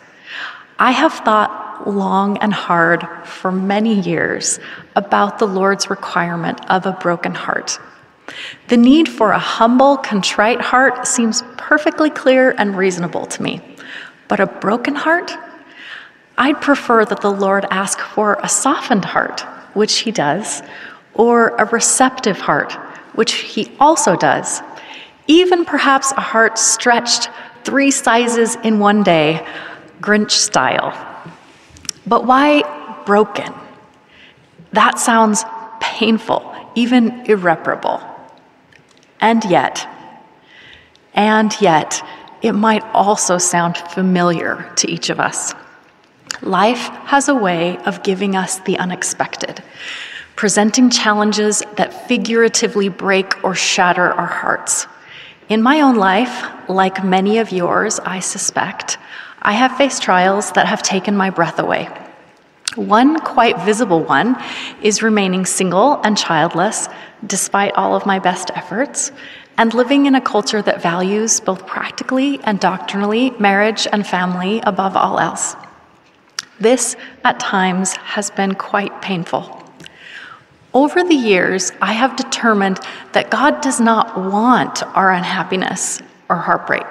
I 0.77 0.91
have 0.91 1.13
thought 1.13 1.87
long 1.87 2.37
and 2.39 2.53
hard 2.53 3.07
for 3.23 3.51
many 3.51 3.99
years 4.01 4.59
about 4.95 5.39
the 5.39 5.47
Lord's 5.47 5.89
requirement 5.89 6.59
of 6.69 6.85
a 6.85 6.91
broken 6.91 7.33
heart. 7.33 7.79
The 8.67 8.77
need 8.77 9.07
for 9.09 9.31
a 9.31 9.39
humble, 9.39 9.97
contrite 9.97 10.61
heart 10.61 11.07
seems 11.07 11.43
perfectly 11.57 12.09
clear 12.09 12.51
and 12.57 12.77
reasonable 12.77 13.25
to 13.27 13.41
me. 13.41 13.61
But 14.27 14.39
a 14.39 14.47
broken 14.47 14.95
heart? 14.95 15.31
I'd 16.37 16.61
prefer 16.61 17.05
that 17.05 17.21
the 17.21 17.31
Lord 17.31 17.65
ask 17.71 17.99
for 17.99 18.39
a 18.41 18.49
softened 18.49 19.05
heart, 19.05 19.41
which 19.73 19.99
He 19.99 20.11
does, 20.11 20.61
or 21.13 21.49
a 21.57 21.65
receptive 21.65 22.39
heart, 22.39 22.77
which 23.13 23.33
He 23.33 23.71
also 23.79 24.15
does. 24.15 24.61
Even 25.27 25.65
perhaps 25.65 26.11
a 26.13 26.21
heart 26.21 26.57
stretched 26.57 27.29
three 27.63 27.91
sizes 27.91 28.55
in 28.63 28.79
one 28.79 29.03
day, 29.03 29.45
Grinch 30.01 30.31
style. 30.31 30.93
But 32.07 32.25
why 32.25 32.63
broken? 33.05 33.53
That 34.73 34.99
sounds 34.99 35.43
painful, 35.79 36.53
even 36.75 37.25
irreparable. 37.25 38.01
And 39.19 39.43
yet, 39.45 39.87
and 41.13 41.55
yet, 41.61 42.03
it 42.41 42.53
might 42.53 42.83
also 42.93 43.37
sound 43.37 43.77
familiar 43.77 44.71
to 44.77 44.89
each 44.89 45.09
of 45.09 45.19
us. 45.19 45.53
Life 46.41 46.87
has 47.05 47.29
a 47.29 47.35
way 47.35 47.77
of 47.85 48.01
giving 48.01 48.35
us 48.35 48.59
the 48.59 48.77
unexpected, 48.79 49.61
presenting 50.41 50.89
challenges 50.89 51.61
that 51.75 52.07
figuratively 52.07 52.89
break 52.89 53.43
or 53.43 53.53
shatter 53.53 54.11
our 54.11 54.25
hearts. 54.25 54.87
In 55.49 55.61
my 55.61 55.81
own 55.81 55.97
life, 55.97 56.49
like 56.67 57.03
many 57.03 57.37
of 57.37 57.51
yours, 57.51 57.99
I 57.99 58.21
suspect, 58.21 58.97
I 59.43 59.51
have 59.51 59.77
faced 59.77 60.01
trials 60.01 60.51
that 60.53 60.65
have 60.65 60.81
taken 60.81 61.15
my 61.15 61.29
breath 61.29 61.59
away. 61.59 61.89
One 62.73 63.19
quite 63.19 63.61
visible 63.61 64.03
one 64.03 64.35
is 64.81 65.03
remaining 65.03 65.45
single 65.45 66.01
and 66.03 66.17
childless 66.17 66.89
despite 67.27 67.73
all 67.75 67.95
of 67.95 68.07
my 68.07 68.17
best 68.17 68.49
efforts, 68.55 69.11
and 69.59 69.75
living 69.75 70.07
in 70.07 70.15
a 70.15 70.21
culture 70.21 70.63
that 70.63 70.81
values 70.81 71.39
both 71.39 71.67
practically 71.67 72.39
and 72.45 72.59
doctrinally 72.59 73.29
marriage 73.37 73.87
and 73.91 74.07
family 74.07 74.59
above 74.61 74.95
all 74.97 75.19
else. 75.19 75.55
This, 76.59 76.95
at 77.23 77.39
times, 77.39 77.95
has 77.97 78.31
been 78.31 78.55
quite 78.55 79.03
painful. 79.03 79.60
Over 80.73 81.03
the 81.03 81.15
years, 81.15 81.73
I 81.81 81.91
have 81.91 82.15
determined 82.15 82.79
that 83.11 83.29
God 83.29 83.59
does 83.61 83.81
not 83.81 84.17
want 84.17 84.83
our 84.95 85.11
unhappiness 85.11 86.01
or 86.29 86.37
heartbreak, 86.37 86.85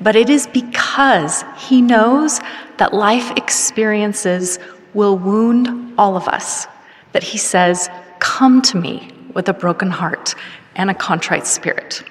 but 0.00 0.16
it 0.16 0.30
is 0.30 0.46
because 0.46 1.44
He 1.58 1.82
knows 1.82 2.40
that 2.78 2.94
life 2.94 3.30
experiences 3.36 4.58
will 4.94 5.18
wound 5.18 5.94
all 5.98 6.16
of 6.16 6.28
us 6.28 6.66
that 7.12 7.22
He 7.22 7.36
says, 7.36 7.90
Come 8.20 8.62
to 8.62 8.78
me 8.78 9.12
with 9.34 9.48
a 9.48 9.52
broken 9.54 9.90
heart 9.90 10.34
and 10.74 10.90
a 10.90 10.94
contrite 10.94 11.46
spirit. 11.46 12.02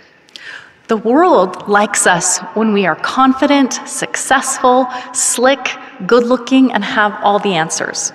The 0.89 0.98
world 0.98 1.67
likes 1.67 2.05
us 2.05 2.38
when 2.53 2.72
we 2.72 2.86
are 2.86 2.96
confident, 2.96 3.74
successful, 3.86 4.88
slick, 5.13 5.75
good 6.05 6.24
looking, 6.24 6.72
and 6.72 6.84
have 6.84 7.17
all 7.24 7.39
the 7.39 7.55
answers. 7.55 8.13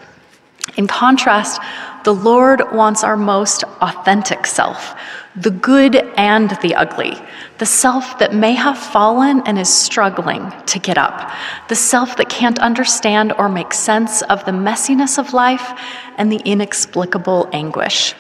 In 0.77 0.87
contrast, 0.87 1.61
the 2.05 2.15
Lord 2.15 2.63
wants 2.73 3.05
our 3.05 3.17
most 3.17 3.63
authentic 3.81 4.47
self, 4.47 4.95
the 5.37 5.51
good 5.51 5.97
and 6.17 6.51
the 6.63 6.75
ugly, 6.75 7.21
the 7.59 7.67
self 7.67 8.19
that 8.19 8.35
may 8.35 8.55
have 8.55 8.79
fallen 8.79 9.43
and 9.47 9.59
is 9.59 9.73
struggling 9.73 10.53
to 10.67 10.79
get 10.79 10.99
up, 10.99 11.31
the 11.69 11.77
self 11.77 12.17
that 12.17 12.29
can't 12.29 12.59
understand 12.59 13.33
or 13.39 13.49
make 13.49 13.73
sense 13.73 14.23
of 14.23 14.45
the 14.45 14.53
messiness 14.53 15.19
of 15.19 15.33
life 15.33 15.79
and 16.17 16.33
the 16.33 16.41
inexplicable 16.45 17.49
anguish. 17.53 18.15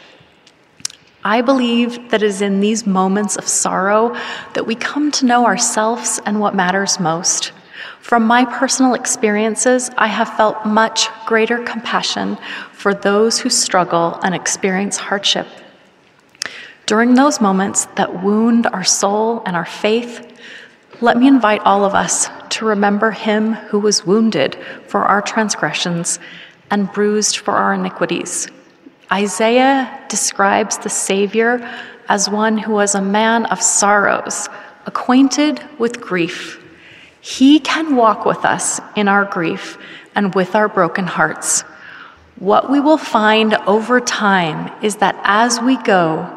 I 1.24 1.40
believe 1.40 2.10
that 2.10 2.22
it 2.22 2.26
is 2.26 2.42
in 2.42 2.60
these 2.60 2.86
moments 2.86 3.36
of 3.36 3.46
sorrow 3.46 4.14
that 4.54 4.66
we 4.66 4.74
come 4.74 5.10
to 5.12 5.26
know 5.26 5.46
ourselves 5.46 6.20
and 6.26 6.40
what 6.40 6.54
matters 6.54 6.98
most. 6.98 7.52
From 8.02 8.26
my 8.26 8.44
personal 8.44 8.94
experiences, 8.94 9.90
I 9.96 10.08
have 10.08 10.36
felt 10.36 10.66
much 10.66 11.08
greater 11.24 11.58
compassion 11.64 12.36
for 12.72 12.92
those 12.92 13.38
who 13.38 13.48
struggle 13.48 14.20
and 14.22 14.34
experience 14.34 14.98
hardship. 14.98 15.46
During 16.84 17.14
those 17.14 17.40
moments 17.40 17.86
that 17.96 18.22
wound 18.22 18.66
our 18.66 18.84
soul 18.84 19.42
and 19.46 19.56
our 19.56 19.64
faith, 19.64 20.28
let 21.00 21.16
me 21.16 21.26
invite 21.26 21.62
all 21.62 21.84
of 21.84 21.94
us 21.94 22.28
to 22.50 22.66
remember 22.66 23.12
him 23.12 23.54
who 23.54 23.78
was 23.78 24.04
wounded 24.04 24.58
for 24.86 25.04
our 25.04 25.22
transgressions 25.22 26.18
and 26.70 26.92
bruised 26.92 27.38
for 27.38 27.54
our 27.54 27.72
iniquities 27.72 28.48
Isaiah 29.12 30.00
describes 30.08 30.78
the 30.78 30.88
Savior 30.88 31.60
as 32.08 32.30
one 32.30 32.56
who 32.56 32.72
was 32.72 32.94
a 32.94 33.02
man 33.02 33.44
of 33.46 33.60
sorrows, 33.60 34.48
acquainted 34.86 35.60
with 35.78 36.00
grief. 36.00 36.61
He 37.22 37.60
can 37.60 37.94
walk 37.94 38.26
with 38.26 38.44
us 38.44 38.80
in 38.96 39.06
our 39.06 39.24
grief 39.24 39.78
and 40.16 40.34
with 40.34 40.56
our 40.56 40.68
broken 40.68 41.06
hearts. 41.06 41.62
What 42.40 42.68
we 42.68 42.80
will 42.80 42.98
find 42.98 43.54
over 43.54 44.00
time 44.00 44.72
is 44.82 44.96
that 44.96 45.18
as 45.22 45.60
we 45.60 45.76
go, 45.84 46.28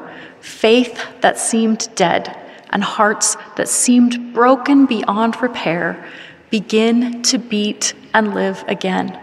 faith 0.42 1.04
that 1.22 1.40
seemed 1.40 1.90
dead 1.96 2.38
and 2.70 2.84
hearts 2.84 3.36
that 3.56 3.68
seemed 3.68 4.36
broken 4.36 4.86
beyond 4.86 5.42
repair 5.42 6.08
begin 6.52 7.24
to 7.24 7.40
beat 7.40 7.96
and 8.14 8.36
live 8.36 8.64
again. 8.68 9.20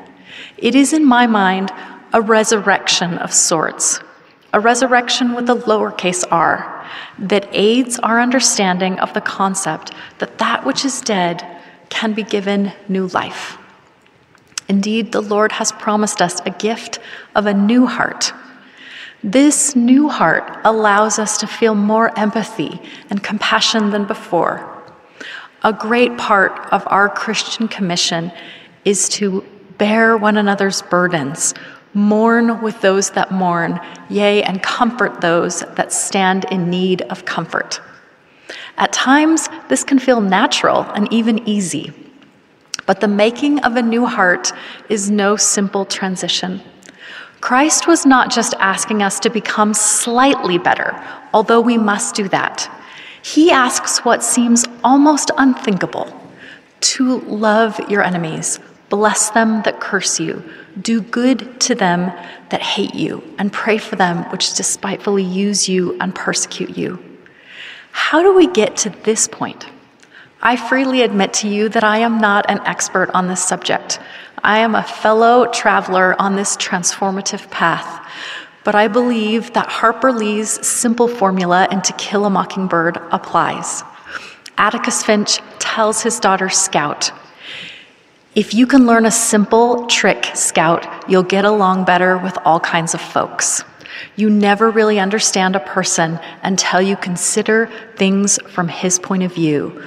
It 0.56 0.74
is 0.74 0.92
in 0.92 1.04
my 1.04 1.28
mind 1.28 1.70
a 2.12 2.20
resurrection 2.20 3.18
of 3.18 3.32
sorts, 3.32 4.00
a 4.52 4.58
resurrection 4.58 5.34
with 5.34 5.48
a 5.48 5.54
lowercase 5.54 6.24
r 6.32 6.84
that 7.20 7.48
aids 7.52 8.00
our 8.00 8.20
understanding 8.20 8.98
of 8.98 9.14
the 9.14 9.20
concept 9.20 9.92
that 10.18 10.38
that 10.38 10.66
which 10.66 10.84
is 10.84 11.00
dead 11.02 11.46
can 11.92 12.14
be 12.14 12.22
given 12.22 12.72
new 12.88 13.06
life. 13.08 13.58
Indeed, 14.68 15.12
the 15.12 15.20
Lord 15.20 15.52
has 15.52 15.70
promised 15.72 16.22
us 16.22 16.40
a 16.46 16.50
gift 16.50 16.98
of 17.34 17.46
a 17.46 17.52
new 17.52 17.86
heart. 17.86 18.32
This 19.22 19.76
new 19.76 20.08
heart 20.08 20.60
allows 20.64 21.18
us 21.18 21.36
to 21.38 21.46
feel 21.46 21.74
more 21.74 22.18
empathy 22.18 22.80
and 23.10 23.22
compassion 23.22 23.90
than 23.90 24.06
before. 24.06 24.68
A 25.62 25.72
great 25.72 26.16
part 26.16 26.52
of 26.72 26.82
our 26.86 27.08
Christian 27.08 27.68
commission 27.68 28.32
is 28.84 29.08
to 29.10 29.44
bear 29.78 30.16
one 30.16 30.38
another's 30.38 30.80
burdens 30.82 31.54
Mourn 31.94 32.62
with 32.62 32.80
those 32.80 33.10
that 33.10 33.30
mourn, 33.30 33.78
yea, 34.08 34.42
and 34.42 34.62
comfort 34.62 35.20
those 35.20 35.60
that 35.76 35.92
stand 35.92 36.46
in 36.50 36.70
need 36.70 37.02
of 37.02 37.26
comfort. 37.26 37.82
At 38.76 38.92
times, 38.92 39.48
this 39.68 39.84
can 39.84 39.98
feel 39.98 40.20
natural 40.20 40.82
and 40.94 41.12
even 41.12 41.46
easy. 41.48 41.92
But 42.86 43.00
the 43.00 43.08
making 43.08 43.60
of 43.60 43.76
a 43.76 43.82
new 43.82 44.06
heart 44.06 44.52
is 44.88 45.10
no 45.10 45.36
simple 45.36 45.84
transition. 45.84 46.60
Christ 47.40 47.86
was 47.86 48.06
not 48.06 48.30
just 48.30 48.54
asking 48.60 49.02
us 49.02 49.18
to 49.20 49.30
become 49.30 49.74
slightly 49.74 50.58
better, 50.58 51.00
although 51.34 51.60
we 51.60 51.76
must 51.76 52.14
do 52.14 52.28
that. 52.28 52.70
He 53.22 53.50
asks 53.50 54.04
what 54.04 54.22
seems 54.22 54.64
almost 54.84 55.30
unthinkable 55.36 56.20
to 56.80 57.20
love 57.20 57.78
your 57.88 58.02
enemies, 58.02 58.58
bless 58.88 59.30
them 59.30 59.62
that 59.62 59.80
curse 59.80 60.18
you, 60.18 60.42
do 60.80 61.00
good 61.00 61.60
to 61.60 61.74
them 61.74 62.12
that 62.50 62.60
hate 62.60 62.94
you, 62.94 63.22
and 63.38 63.52
pray 63.52 63.78
for 63.78 63.96
them 63.96 64.24
which 64.30 64.54
despitefully 64.54 65.22
use 65.22 65.68
you 65.68 65.96
and 66.00 66.14
persecute 66.14 66.76
you. 66.76 67.11
How 67.92 68.22
do 68.22 68.34
we 68.34 68.46
get 68.46 68.76
to 68.78 68.90
this 68.90 69.28
point? 69.28 69.66
I 70.42 70.56
freely 70.56 71.02
admit 71.02 71.32
to 71.34 71.48
you 71.48 71.68
that 71.68 71.84
I 71.84 71.98
am 71.98 72.18
not 72.18 72.46
an 72.48 72.58
expert 72.66 73.10
on 73.14 73.28
this 73.28 73.44
subject. 73.44 74.00
I 74.42 74.58
am 74.58 74.74
a 74.74 74.82
fellow 74.82 75.46
traveler 75.52 76.20
on 76.20 76.34
this 76.34 76.56
transformative 76.56 77.48
path, 77.50 78.04
but 78.64 78.74
I 78.74 78.88
believe 78.88 79.52
that 79.52 79.68
Harper 79.68 80.10
Lee's 80.10 80.66
simple 80.66 81.06
formula 81.06 81.68
in 81.70 81.80
To 81.82 81.92
Kill 81.92 82.24
a 82.24 82.30
Mockingbird 82.30 82.96
applies. 83.12 83.84
Atticus 84.58 85.02
Finch 85.02 85.38
tells 85.58 86.02
his 86.02 86.18
daughter 86.18 86.48
Scout, 86.48 87.12
if 88.34 88.54
you 88.54 88.66
can 88.66 88.86
learn 88.86 89.04
a 89.04 89.10
simple 89.10 89.86
trick, 89.88 90.24
Scout, 90.34 90.86
you'll 91.06 91.22
get 91.22 91.44
along 91.44 91.84
better 91.84 92.16
with 92.16 92.38
all 92.46 92.58
kinds 92.58 92.94
of 92.94 93.00
folks. 93.02 93.62
You 94.16 94.30
never 94.30 94.70
really 94.70 94.98
understand 94.98 95.56
a 95.56 95.60
person 95.60 96.18
until 96.42 96.80
you 96.80 96.96
consider 96.96 97.70
things 97.96 98.38
from 98.48 98.68
his 98.68 98.98
point 98.98 99.22
of 99.22 99.34
view, 99.34 99.82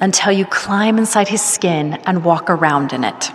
until 0.00 0.32
you 0.32 0.44
climb 0.44 0.98
inside 0.98 1.28
his 1.28 1.42
skin 1.42 1.94
and 2.06 2.24
walk 2.24 2.50
around 2.50 2.92
in 2.92 3.04
it. 3.04 3.30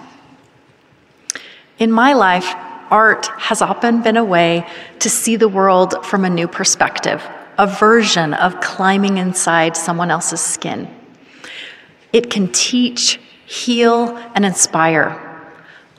In 1.80 1.92
my 1.92 2.14
life, 2.14 2.54
art 2.92 3.28
has 3.38 3.62
often 3.62 4.02
been 4.02 4.18
a 4.18 4.24
way 4.24 4.68
to 5.00 5.10
see 5.10 5.36
the 5.36 5.50
world 5.50 6.06
from 6.06 6.26
a 6.26 6.30
new 6.30 6.48
perspective, 6.48 7.24
a 7.58 7.66
version 7.66 8.34
of 8.34 8.60
climbing 8.62 9.18
inside 9.18 9.76
someone 9.78 10.12
else's 10.12 10.42
skin. 10.42 10.88
It 12.14 12.30
can 12.30 12.52
teach, 12.52 13.20
heal, 13.46 14.18
and 14.36 14.46
inspire. 14.46 15.28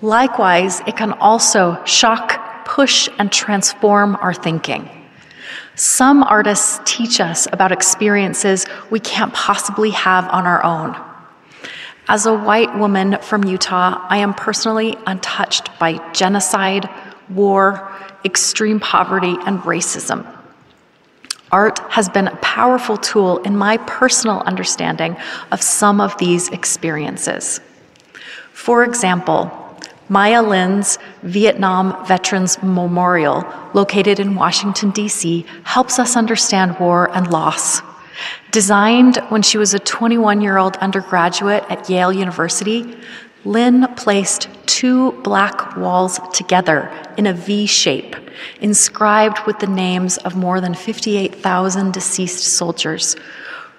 Likewise, 0.03 0.81
it 0.87 0.97
can 0.97 1.13
also 1.13 1.83
shock, 1.85 2.42
push, 2.73 3.07
and 3.19 3.31
transform 3.31 4.17
our 4.23 4.33
thinking. 4.33 4.89
Some 5.75 6.23
artists 6.23 6.81
teach 6.87 7.21
us 7.21 7.47
about 7.53 7.71
experiences 7.71 8.65
we 8.91 8.99
can't 8.99 9.35
possibly 9.35 9.91
have 9.91 10.27
on 10.31 10.47
our 10.47 10.65
own. 10.65 10.97
As 12.09 12.25
a 12.25 12.33
white 12.33 12.75
woman 12.79 13.19
from 13.21 13.45
Utah, 13.45 14.07
I 14.09 14.17
am 14.19 14.33
personally 14.33 14.97
untouched 15.07 15.69
by 15.79 16.01
genocide, 16.13 16.89
war, 17.29 17.93
extreme 18.25 18.81
poverty, 18.81 19.37
and 19.45 19.61
racism. 19.61 20.27
Art 21.51 21.79
has 21.91 22.09
been 22.09 22.29
a 22.29 22.37
powerful 22.37 22.97
tool 22.97 23.37
in 23.43 23.55
my 23.55 23.77
personal 23.77 24.41
understanding 24.47 25.15
of 25.51 25.61
some 25.61 26.01
of 26.01 26.17
these 26.17 26.49
experiences. 26.49 27.61
For 28.55 28.83
example, 28.83 29.72
Maya 30.09 30.43
Lin's 30.43 30.99
Vietnam 31.23 32.05
Veterans 32.07 32.63
Memorial, 32.63 33.45
located 33.73 34.21
in 34.21 34.35
Washington, 34.35 34.91
D.C., 34.91 35.47
helps 35.65 35.99
us 35.99 36.17
understand 36.17 36.79
war 36.79 37.11
and 37.17 37.31
loss. 37.31 37.81
Designed 38.51 39.17
when 39.29 39.43
she 39.43 39.59
was 39.59 39.75
a 39.75 39.79
21 39.79 40.41
year 40.41 40.59
old 40.59 40.77
undergraduate 40.77 41.65
at 41.71 41.89
Yale 41.89 42.13
University, 42.13 42.97
Lin 43.45 43.89
placed 43.97 44.49
two 44.67 45.13
black 45.23 45.77
walls 45.77 46.21
together 46.33 46.91
in 47.17 47.27
a 47.27 47.33
V 47.33 47.67
shape, 47.67 48.15
inscribed 48.61 49.39
with 49.47 49.59
the 49.59 49.67
names 49.67 50.19
of 50.19 50.37
more 50.37 50.61
than 50.61 50.75
58,000 50.75 51.93
deceased 51.93 52.45
soldiers. 52.45 53.17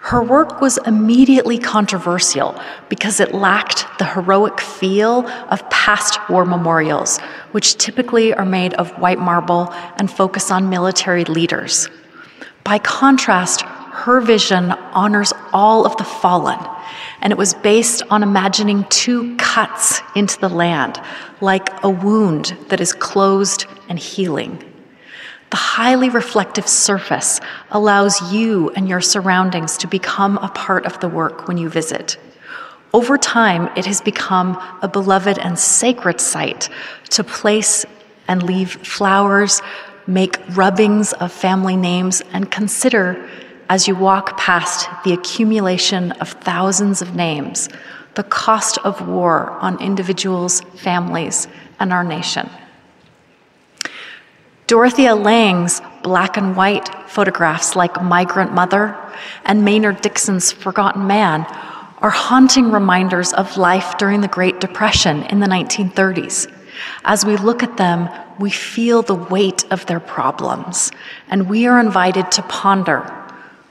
Her 0.03 0.21
work 0.21 0.59
was 0.59 0.77
immediately 0.85 1.57
controversial 1.57 2.59
because 2.89 3.21
it 3.21 3.33
lacked 3.33 3.87
the 3.99 4.05
heroic 4.05 4.59
feel 4.59 5.25
of 5.49 5.67
past 5.69 6.19
war 6.29 6.43
memorials, 6.43 7.19
which 7.53 7.77
typically 7.77 8.33
are 8.33 8.43
made 8.43 8.73
of 8.73 8.91
white 8.99 9.17
marble 9.17 9.71
and 9.95 10.11
focus 10.11 10.51
on 10.51 10.69
military 10.69 11.23
leaders. 11.23 11.87
By 12.65 12.79
contrast, 12.79 13.61
her 13.61 14.19
vision 14.19 14.71
honors 14.91 15.31
all 15.53 15.85
of 15.85 15.95
the 15.95 16.03
fallen 16.03 16.59
and 17.21 17.31
it 17.31 17.37
was 17.37 17.53
based 17.53 18.03
on 18.09 18.23
imagining 18.23 18.85
two 18.89 19.37
cuts 19.37 20.01
into 20.13 20.37
the 20.41 20.49
land, 20.49 21.01
like 21.39 21.69
a 21.81 21.89
wound 21.89 22.57
that 22.67 22.81
is 22.81 22.91
closed 22.91 23.65
and 23.87 23.97
healing. 23.97 24.61
The 25.53 25.57
highly 25.57 26.09
reflective 26.09 26.67
surface 26.67 27.39
allows 27.69 28.33
you 28.33 28.71
and 28.71 28.89
your 28.89 29.01
surroundings 29.01 29.77
to 29.77 29.87
become 29.87 30.39
a 30.39 30.49
part 30.49 30.87
of 30.87 30.99
the 30.99 31.07
work 31.07 31.47
when 31.47 31.59
you 31.59 31.69
visit. 31.69 32.17
Over 32.91 33.19
time, 33.19 33.69
it 33.77 33.85
has 33.85 34.01
become 34.01 34.59
a 34.81 34.87
beloved 34.87 35.37
and 35.37 35.59
sacred 35.59 36.19
site 36.19 36.69
to 37.11 37.23
place 37.23 37.85
and 38.27 38.41
leave 38.41 38.71
flowers, 38.71 39.61
make 40.07 40.39
rubbings 40.57 41.13
of 41.13 41.31
family 41.31 41.75
names, 41.75 42.23
and 42.31 42.49
consider 42.49 43.29
as 43.69 43.87
you 43.87 43.93
walk 43.93 44.35
past 44.39 44.89
the 45.03 45.13
accumulation 45.13 46.13
of 46.13 46.29
thousands 46.29 46.99
of 47.03 47.13
names, 47.13 47.69
the 48.15 48.23
cost 48.23 48.79
of 48.79 49.07
war 49.07 49.51
on 49.61 49.79
individuals, 49.79 50.61
families, 50.77 51.47
and 51.79 51.93
our 51.93 52.03
nation. 52.03 52.49
Dorothea 54.73 55.13
Lange's 55.13 55.83
black 56.01 56.35
and 56.35 56.55
white 56.55 56.89
photographs, 57.07 57.75
like 57.75 58.01
Migrant 58.01 58.53
Mother 58.53 58.97
and 59.45 59.63
Maynard 59.63 60.01
Dixon's 60.01 60.51
Forgotten 60.51 61.05
Man, 61.05 61.45
are 61.99 62.09
haunting 62.09 62.71
reminders 62.71 63.33
of 63.33 63.55
life 63.55 63.99
during 63.99 64.21
the 64.21 64.27
Great 64.27 64.59
Depression 64.59 65.21
in 65.25 65.41
the 65.41 65.45
1930s. 65.45 66.51
As 67.05 67.23
we 67.23 67.37
look 67.37 67.61
at 67.61 67.77
them, 67.77 68.09
we 68.39 68.49
feel 68.49 69.03
the 69.03 69.13
weight 69.13 69.63
of 69.71 69.85
their 69.85 69.99
problems, 69.99 70.91
and 71.27 71.47
we 71.47 71.67
are 71.67 71.79
invited 71.79 72.31
to 72.31 72.41
ponder 72.41 73.01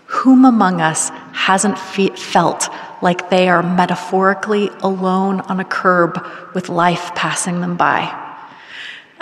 whom 0.06 0.44
among 0.44 0.80
us 0.80 1.10
hasn't 1.32 1.80
fe- 1.80 2.14
felt 2.14 2.68
like 3.02 3.28
they 3.28 3.48
are 3.48 3.64
metaphorically 3.64 4.68
alone 4.82 5.40
on 5.40 5.58
a 5.58 5.64
curb 5.64 6.24
with 6.54 6.68
life 6.68 7.12
passing 7.16 7.60
them 7.60 7.76
by? 7.76 8.21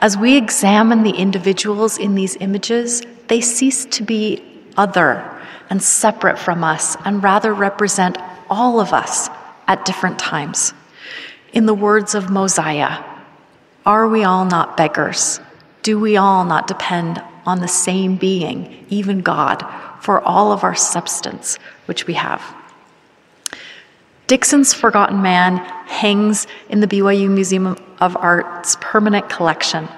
As 0.00 0.16
we 0.16 0.36
examine 0.36 1.02
the 1.02 1.10
individuals 1.10 1.98
in 1.98 2.14
these 2.14 2.36
images, 2.36 3.02
they 3.28 3.40
cease 3.40 3.84
to 3.86 4.02
be 4.02 4.42
other 4.76 5.24
and 5.68 5.82
separate 5.82 6.38
from 6.38 6.64
us 6.64 6.96
and 7.04 7.22
rather 7.22 7.54
represent 7.54 8.18
all 8.48 8.80
of 8.80 8.92
us 8.92 9.28
at 9.68 9.84
different 9.84 10.18
times. 10.18 10.74
In 11.52 11.66
the 11.66 11.74
words 11.74 12.14
of 12.14 12.30
Mosiah, 12.30 13.04
are 13.86 14.08
we 14.08 14.24
all 14.24 14.44
not 14.44 14.76
beggars? 14.76 15.38
Do 15.82 15.98
we 15.98 16.16
all 16.16 16.44
not 16.44 16.66
depend 16.66 17.22
on 17.46 17.60
the 17.60 17.68
same 17.68 18.16
being, 18.16 18.86
even 18.90 19.20
God, 19.20 19.64
for 20.00 20.20
all 20.20 20.52
of 20.52 20.64
our 20.64 20.74
substance 20.74 21.58
which 21.86 22.06
we 22.06 22.14
have. 22.14 22.42
Dixon's 24.30 24.72
Forgotten 24.72 25.22
Man 25.22 25.56
hangs 25.88 26.46
in 26.68 26.78
the 26.78 26.86
BYU 26.86 27.28
Museum 27.28 27.76
of 27.98 28.16
Art's 28.16 28.76
permanent 28.80 29.28
collection. 29.28 29.88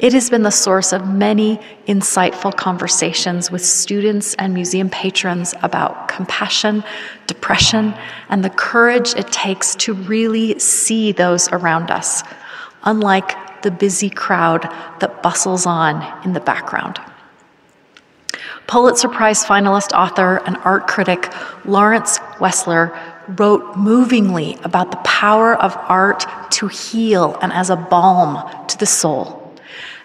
It 0.00 0.12
has 0.14 0.28
been 0.28 0.42
the 0.42 0.50
source 0.50 0.92
of 0.92 1.06
many 1.06 1.60
insightful 1.86 2.56
conversations 2.56 3.52
with 3.52 3.64
students 3.64 4.34
and 4.34 4.52
museum 4.52 4.90
patrons 4.90 5.54
about 5.62 6.08
compassion, 6.08 6.82
depression, 7.28 7.94
and 8.30 8.44
the 8.44 8.50
courage 8.50 9.14
it 9.14 9.30
takes 9.30 9.76
to 9.76 9.94
really 9.94 10.58
see 10.58 11.12
those 11.12 11.48
around 11.52 11.92
us, 11.92 12.24
unlike 12.82 13.62
the 13.62 13.70
busy 13.70 14.10
crowd 14.10 14.62
that 14.98 15.22
bustles 15.22 15.66
on 15.66 16.02
in 16.24 16.32
the 16.32 16.40
background. 16.40 16.98
Pulitzer 18.66 19.08
Prize 19.08 19.44
finalist, 19.44 19.92
author, 19.92 20.38
and 20.46 20.56
art 20.64 20.88
critic 20.88 21.32
Lawrence 21.64 22.18
Weschler 22.40 22.92
wrote 23.36 23.76
movingly 23.76 24.56
about 24.64 24.90
the 24.90 24.96
power 24.98 25.54
of 25.54 25.76
art 25.76 26.24
to 26.52 26.68
heal 26.68 27.36
and 27.42 27.52
as 27.52 27.70
a 27.70 27.76
balm 27.76 28.66
to 28.66 28.78
the 28.78 28.86
soul. 28.86 29.44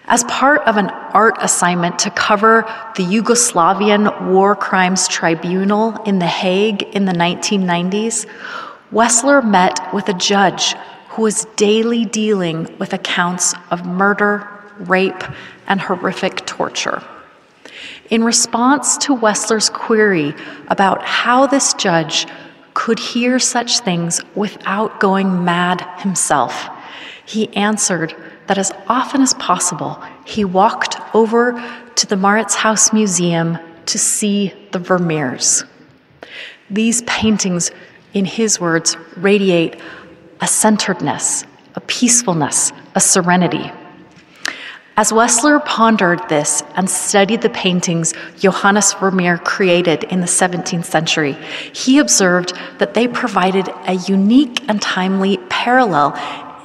As 0.06 0.22
part 0.24 0.60
of 0.62 0.76
an 0.76 0.90
art 0.90 1.36
assignment 1.40 1.98
to 2.00 2.10
cover 2.10 2.62
the 2.96 3.04
Yugoslavian 3.04 4.30
War 4.30 4.54
Crimes 4.54 5.08
Tribunal 5.08 5.96
in 6.02 6.18
The 6.18 6.26
Hague 6.26 6.82
in 6.94 7.06
the 7.06 7.12
1990s, 7.12 8.26
Weschler 8.92 9.42
met 9.42 9.80
with 9.94 10.08
a 10.10 10.14
judge 10.14 10.74
who 11.08 11.22
was 11.22 11.46
daily 11.56 12.04
dealing 12.04 12.76
with 12.78 12.92
accounts 12.92 13.54
of 13.70 13.86
murder, 13.86 14.46
rape, 14.80 15.24
and 15.66 15.80
horrific 15.80 16.44
torture. 16.44 17.02
In 18.10 18.24
response 18.24 18.98
to 18.98 19.16
Weschler's 19.16 19.70
query 19.70 20.34
about 20.68 21.02
how 21.02 21.46
this 21.46 21.72
judge 21.74 22.26
could 22.74 22.98
hear 22.98 23.38
such 23.38 23.80
things 23.80 24.20
without 24.34 25.00
going 25.00 25.44
mad 25.44 25.80
himself, 26.00 26.68
he 27.24 27.54
answered 27.56 28.14
that 28.46 28.58
as 28.58 28.72
often 28.88 29.22
as 29.22 29.32
possible, 29.34 30.02
he 30.26 30.44
walked 30.44 30.96
over 31.14 31.52
to 31.94 32.06
the 32.06 32.16
Mauritshuis 32.16 32.92
Museum 32.92 33.58
to 33.86 33.98
see 33.98 34.52
the 34.72 34.78
Vermeers. 34.78 35.64
These 36.70 37.02
paintings, 37.02 37.70
in 38.12 38.24
his 38.24 38.60
words, 38.60 38.96
radiate 39.16 39.80
a 40.40 40.46
centeredness, 40.46 41.44
a 41.74 41.80
peacefulness, 41.80 42.72
a 42.94 43.00
serenity. 43.00 43.70
As 44.96 45.10
Weschler 45.10 45.64
pondered 45.64 46.20
this 46.28 46.62
and 46.76 46.88
studied 46.88 47.42
the 47.42 47.50
paintings 47.50 48.14
Johannes 48.38 48.94
Vermeer 48.94 49.38
created 49.38 50.04
in 50.04 50.20
the 50.20 50.26
17th 50.26 50.84
century, 50.84 51.32
he 51.72 51.98
observed 51.98 52.52
that 52.78 52.94
they 52.94 53.08
provided 53.08 53.68
a 53.88 53.94
unique 53.94 54.62
and 54.68 54.80
timely 54.80 55.38
parallel 55.48 56.14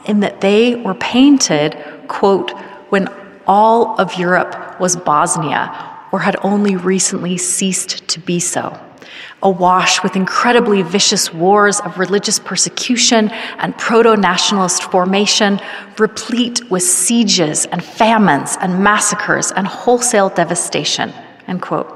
in 0.05 0.19
that 0.19 0.41
they 0.41 0.75
were 0.75 0.93
painted, 0.93 1.75
quote, 2.07 2.51
when 2.89 3.07
all 3.47 3.99
of 3.99 4.13
Europe 4.13 4.79
was 4.79 4.95
Bosnia 4.95 5.97
or 6.11 6.19
had 6.19 6.35
only 6.43 6.75
recently 6.75 7.35
ceased 7.35 8.07
to 8.09 8.19
be 8.19 8.39
so 8.39 8.79
awash 9.41 10.03
with 10.03 10.15
incredibly 10.15 10.81
vicious 10.81 11.33
wars 11.33 11.79
of 11.81 11.97
religious 11.97 12.39
persecution 12.39 13.29
and 13.59 13.77
proto 13.77 14.15
nationalist 14.15 14.83
formation, 14.83 15.59
replete 15.97 16.69
with 16.69 16.83
sieges 16.83 17.65
and 17.67 17.83
famines 17.83 18.57
and 18.61 18.83
massacres 18.83 19.51
and 19.51 19.67
wholesale 19.67 20.29
devastation. 20.29 21.13
End 21.47 21.61
quote. 21.61 21.95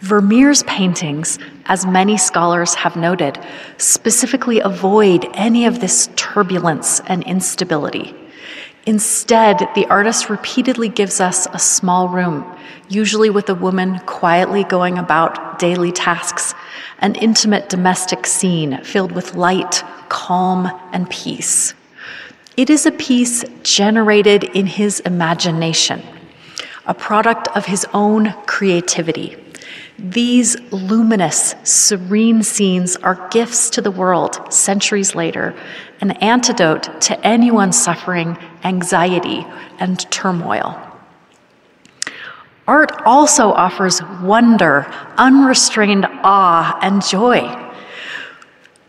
Vermeer's 0.00 0.62
paintings, 0.64 1.38
as 1.64 1.86
many 1.86 2.18
scholars 2.18 2.74
have 2.74 2.94
noted, 2.94 3.38
specifically 3.78 4.60
avoid 4.60 5.26
any 5.32 5.64
of 5.64 5.80
this 5.80 6.10
turbulence 6.14 7.00
and 7.06 7.22
instability. 7.24 8.14
Instead, 8.86 9.66
the 9.74 9.86
artist 9.86 10.28
repeatedly 10.28 10.90
gives 10.90 11.18
us 11.20 11.46
a 11.52 11.58
small 11.58 12.08
room, 12.08 12.44
usually 12.88 13.30
with 13.30 13.48
a 13.48 13.54
woman 13.54 13.98
quietly 14.00 14.62
going 14.64 14.98
about 14.98 15.58
daily 15.58 15.90
tasks, 15.90 16.54
an 16.98 17.14
intimate 17.14 17.70
domestic 17.70 18.26
scene 18.26 18.82
filled 18.84 19.12
with 19.12 19.34
light, 19.34 19.82
calm, 20.10 20.70
and 20.92 21.08
peace. 21.08 21.72
It 22.58 22.68
is 22.68 22.84
a 22.84 22.92
piece 22.92 23.42
generated 23.62 24.44
in 24.44 24.66
his 24.66 25.00
imagination, 25.00 26.02
a 26.86 26.94
product 26.94 27.48
of 27.56 27.64
his 27.64 27.86
own 27.94 28.34
creativity. 28.46 29.43
These 29.98 30.56
luminous, 30.72 31.54
serene 31.62 32.42
scenes 32.42 32.96
are 32.96 33.28
gifts 33.30 33.70
to 33.70 33.80
the 33.80 33.92
world 33.92 34.52
centuries 34.52 35.14
later, 35.14 35.54
an 36.00 36.12
antidote 36.12 37.00
to 37.02 37.26
anyone 37.26 37.72
suffering 37.72 38.36
anxiety 38.64 39.46
and 39.78 40.00
turmoil. 40.10 40.80
Art 42.66 42.92
also 43.04 43.52
offers 43.52 44.02
wonder, 44.22 44.86
unrestrained 45.16 46.06
awe, 46.24 46.76
and 46.82 47.04
joy. 47.04 47.60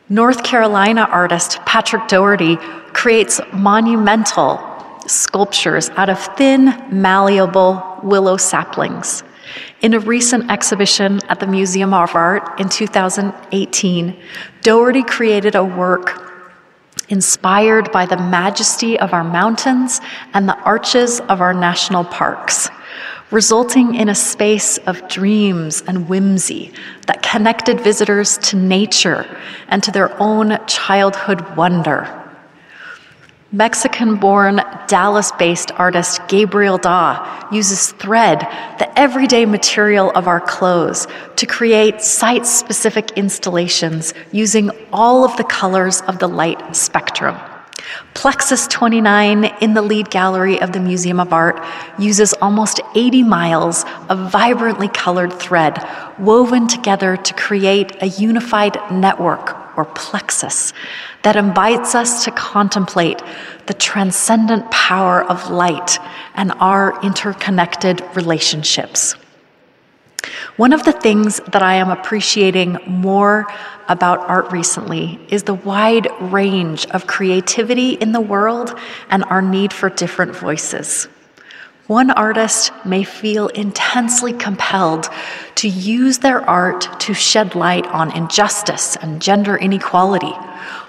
North 0.09 0.43
Carolina 0.43 1.01
artist 1.11 1.59
Patrick 1.65 2.07
Dougherty 2.07 2.55
creates 2.93 3.41
monumental 3.53 4.59
sculptures 5.07 5.89
out 5.91 6.09
of 6.09 6.19
thin, 6.35 6.73
malleable 6.89 7.99
willow 8.01 8.37
saplings. 8.37 9.23
In 9.81 9.93
a 9.93 9.99
recent 9.99 10.51
exhibition 10.51 11.19
at 11.29 11.39
the 11.39 11.47
Museum 11.47 11.93
of 11.93 12.15
Art 12.15 12.59
in 12.59 12.69
2018, 12.69 14.15
Dougherty 14.61 15.03
created 15.03 15.55
a 15.55 15.63
work 15.63 16.25
inspired 17.09 17.91
by 17.91 18.05
the 18.05 18.17
majesty 18.17 18.99
of 18.99 19.13
our 19.13 19.23
mountains 19.23 20.01
and 20.33 20.47
the 20.47 20.57
arches 20.61 21.19
of 21.21 21.41
our 21.41 21.53
national 21.53 22.03
parks, 22.03 22.69
resulting 23.31 23.95
in 23.95 24.09
a 24.09 24.15
space 24.15 24.77
of 24.79 25.07
dreams 25.07 25.83
and 25.87 26.09
whimsy 26.09 26.73
that 27.07 27.21
connected 27.21 27.79
visitors 27.81 28.37
to 28.39 28.55
nature 28.55 29.25
and 29.67 29.83
to 29.83 29.91
their 29.91 30.19
own 30.21 30.57
childhood 30.67 31.55
wonder. 31.55 32.24
Mexican 33.55 34.17
born, 34.17 34.59
Dallas 34.87 35.31
based 35.31 35.71
artist 35.79 36.19
Gabriel 36.27 36.77
Dawe 36.77 37.47
uses 37.53 37.93
thread, 37.93 38.41
the 38.79 38.99
everyday 38.99 39.45
material 39.45 40.11
of 40.11 40.27
our 40.27 40.41
clothes, 40.41 41.07
to 41.37 41.45
create 41.45 42.01
site 42.01 42.45
specific 42.45 43.11
installations 43.11 44.13
using 44.33 44.71
all 44.91 45.23
of 45.23 45.37
the 45.37 45.45
colors 45.45 46.01
of 46.01 46.19
the 46.19 46.27
light 46.27 46.75
spectrum. 46.75 47.37
Plexus 48.13 48.67
29 48.67 49.45
in 49.61 49.73
the 49.73 49.81
lead 49.81 50.09
gallery 50.09 50.59
of 50.59 50.73
the 50.73 50.81
Museum 50.81 51.21
of 51.21 51.31
Art 51.31 51.57
uses 51.97 52.33
almost 52.41 52.81
80 52.93 53.23
miles 53.23 53.85
of 54.09 54.31
vibrantly 54.33 54.89
colored 54.89 55.31
thread 55.31 55.81
woven 56.19 56.67
together 56.67 57.15
to 57.15 57.33
create 57.35 58.03
a 58.03 58.07
unified 58.07 58.77
network 58.91 59.77
or 59.77 59.85
plexus 59.85 60.73
that 61.25 61.35
invites 61.35 61.95
us 61.95 62.23
to 62.23 62.29
contemplate 62.29 63.19
the 63.65 63.73
transcendent 63.73 64.69
power 64.69 65.23
of 65.23 65.49
light 65.49 65.97
and 66.35 66.51
our 66.59 67.01
interconnected 67.01 67.99
relationships. 68.15 69.13
One 70.57 70.71
of 70.71 70.83
the 70.83 70.91
things 70.91 71.41
that 71.51 71.63
I 71.63 71.73
am 71.75 71.89
appreciating 71.89 72.77
more 72.85 73.47
about 73.87 74.19
art 74.19 74.51
recently 74.51 75.19
is 75.29 75.41
the 75.41 75.55
wide 75.55 76.07
range 76.21 76.85
of 76.91 77.07
creativity 77.07 77.93
in 77.93 78.11
the 78.11 78.21
world 78.21 78.77
and 79.09 79.23
our 79.23 79.41
need 79.41 79.73
for 79.73 79.89
different 79.89 80.35
voices. 80.35 81.07
One 81.87 82.09
artist 82.09 82.71
may 82.83 83.03
feel 83.03 83.49
intensely 83.49 84.33
compelled 84.33 85.07
to 85.53 85.67
use 85.67 86.17
their 86.17 86.41
art 86.49 86.99
to 87.01 87.13
shed 87.13 87.53
light 87.53 87.85
on 87.85 88.11
injustice 88.17 88.95
and 88.95 89.21
gender 89.21 89.55
inequality, 89.55 90.33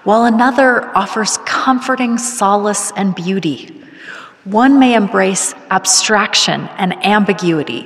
while 0.04 0.24
another 0.24 0.86
offers 0.96 1.36
comforting 1.44 2.16
solace 2.16 2.92
and 2.96 3.14
beauty. 3.14 3.78
One 4.44 4.78
may 4.78 4.94
embrace 4.94 5.52
abstraction 5.70 6.62
and 6.78 6.94
ambiguity, 7.04 7.82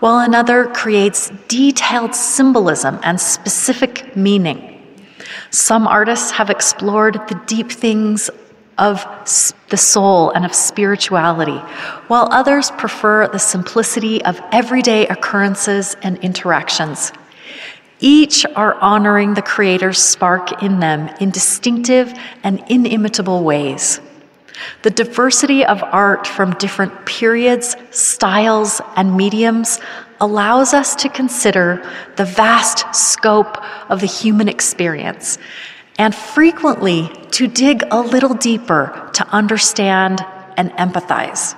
while 0.00 0.18
another 0.18 0.66
creates 0.66 1.32
detailed 1.48 2.14
symbolism 2.14 3.00
and 3.02 3.18
specific 3.18 4.14
meaning. 4.14 4.66
Some 5.50 5.86
artists 5.86 6.30
have 6.32 6.50
explored 6.50 7.14
the 7.26 7.40
deep 7.46 7.72
things 7.72 8.28
of 8.80 9.04
the 9.68 9.76
soul 9.76 10.30
and 10.30 10.44
of 10.44 10.54
spirituality, 10.54 11.58
while 12.08 12.28
others 12.32 12.72
prefer 12.72 13.28
the 13.28 13.38
simplicity 13.38 14.24
of 14.24 14.40
everyday 14.50 15.06
occurrences 15.06 15.96
and 16.02 16.18
interactions. 16.18 17.12
Each 18.00 18.46
are 18.56 18.74
honoring 18.76 19.34
the 19.34 19.42
Creator's 19.42 19.98
spark 19.98 20.62
in 20.62 20.80
them 20.80 21.14
in 21.20 21.30
distinctive 21.30 22.12
and 22.42 22.64
inimitable 22.70 23.44
ways. 23.44 24.00
The 24.82 24.90
diversity 24.90 25.64
of 25.64 25.82
art 25.82 26.26
from 26.26 26.54
different 26.54 27.06
periods, 27.06 27.76
styles, 27.90 28.80
and 28.96 29.16
mediums 29.16 29.78
allows 30.20 30.74
us 30.74 30.94
to 30.96 31.08
consider 31.08 31.86
the 32.16 32.24
vast 32.24 32.94
scope 32.94 33.58
of 33.90 34.00
the 34.00 34.06
human 34.06 34.48
experience 34.48 35.38
and 36.00 36.14
frequently 36.14 37.12
to 37.30 37.46
dig 37.46 37.82
a 37.90 38.00
little 38.00 38.32
deeper 38.32 39.10
to 39.12 39.28
understand 39.28 40.24
and 40.56 40.70
empathize. 40.72 41.54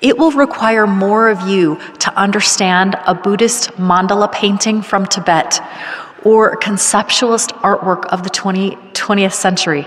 It 0.00 0.16
will 0.16 0.30
require 0.30 0.86
more 0.86 1.28
of 1.28 1.48
you 1.48 1.80
to 1.98 2.16
understand 2.16 2.94
a 3.08 3.14
Buddhist 3.14 3.72
mandala 3.72 4.30
painting 4.30 4.82
from 4.82 5.04
Tibet 5.04 5.60
or 6.22 6.56
conceptualist 6.58 7.50
artwork 7.70 8.06
of 8.06 8.22
the 8.22 8.30
20, 8.30 8.76
20th 8.92 9.34
century. 9.34 9.84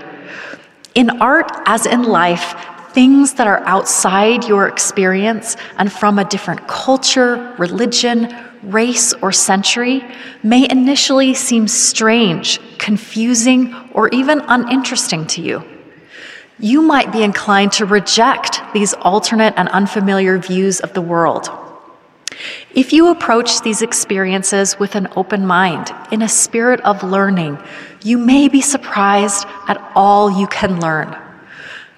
In 0.94 1.22
art, 1.22 1.50
as 1.64 1.86
in 1.86 2.02
life, 2.02 2.54
things 2.94 3.34
that 3.34 3.46
are 3.48 3.60
outside 3.66 4.44
your 4.44 4.68
experience 4.68 5.56
and 5.78 5.92
from 5.92 6.18
a 6.18 6.24
different 6.24 6.66
culture, 6.68 7.54
religion, 7.58 8.34
race, 8.62 9.12
or 9.14 9.32
century 9.32 10.02
may 10.44 10.68
initially 10.70 11.34
seem 11.34 11.66
strange, 11.66 12.60
confusing, 12.78 13.74
or 13.92 14.08
even 14.10 14.40
uninteresting 14.46 15.26
to 15.26 15.42
you. 15.42 15.62
You 16.60 16.82
might 16.82 17.12
be 17.12 17.24
inclined 17.24 17.72
to 17.72 17.84
reject 17.84 18.60
these 18.72 18.94
alternate 18.94 19.54
and 19.56 19.68
unfamiliar 19.70 20.38
views 20.38 20.78
of 20.80 20.94
the 20.94 21.02
world. 21.02 21.50
If 22.74 22.92
you 22.92 23.08
approach 23.08 23.60
these 23.62 23.82
experiences 23.82 24.78
with 24.78 24.94
an 24.94 25.08
open 25.16 25.46
mind, 25.46 25.92
in 26.12 26.22
a 26.22 26.28
spirit 26.28 26.80
of 26.82 27.02
learning, 27.02 27.58
you 28.02 28.18
may 28.18 28.48
be 28.48 28.60
surprised 28.60 29.46
at 29.66 29.78
all 29.96 30.30
you 30.30 30.46
can 30.46 30.80
learn. 30.80 31.23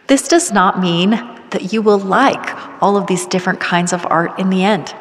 This 0.07 0.29
does 0.29 0.53
not 0.53 0.81
mean 0.81 1.11
that 1.51 1.73
you 1.73 1.83
will 1.83 1.99
like 1.99 2.83
all 2.83 2.97
of 2.97 3.07
these 3.07 3.27
different 3.27 3.61
kinds 3.61 3.93
of 3.93 4.07
art 4.07 4.39
in 4.39 4.51
the 4.51 4.65
end. 4.65 4.95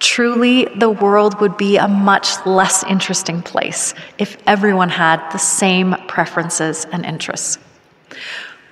Truly, 0.00 0.66
the 0.76 0.90
world 0.90 1.40
would 1.40 1.56
be 1.56 1.76
a 1.76 1.88
much 1.88 2.28
less 2.46 2.84
interesting 2.84 3.42
place 3.42 3.94
if 4.18 4.36
everyone 4.46 4.90
had 4.90 5.28
the 5.30 5.38
same 5.38 5.96
preferences 6.06 6.86
and 6.92 7.04
interests. 7.04 7.58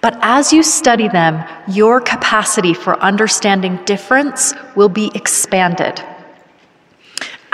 But 0.03 0.19
as 0.23 0.53
you 0.53 0.63
study 0.63 1.09
them, 1.09 1.43
your 1.67 2.01
capacity 2.01 2.75
for 2.75 3.01
understanding 3.01 3.77
difference 3.87 4.55
will 4.77 4.89
be 4.89 5.11
expanded. 5.15 6.01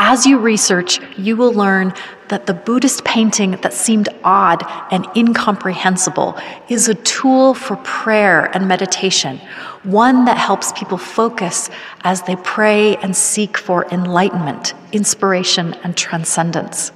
As 0.04 0.26
you 0.26 0.36
research, 0.36 0.98
you 1.16 1.36
will 1.36 1.52
learn 1.52 1.94
that 2.26 2.46
the 2.46 2.54
Buddhist 2.54 3.04
painting 3.04 3.52
that 3.62 3.72
seemed 3.72 4.08
odd 4.24 4.64
and 4.90 5.06
incomprehensible 5.14 6.36
is 6.68 6.88
a 6.88 6.96
tool 6.96 7.54
for 7.54 7.76
prayer 7.76 8.50
and 8.52 8.66
meditation, 8.66 9.38
one 9.84 10.24
that 10.24 10.36
helps 10.36 10.72
people 10.72 10.98
focus 10.98 11.70
as 12.02 12.22
they 12.22 12.34
pray 12.34 12.96
and 12.96 13.14
seek 13.14 13.56
for 13.56 13.86
enlightenment, 13.92 14.74
inspiration, 14.90 15.72
and 15.84 15.96
transcendence. 15.96 16.90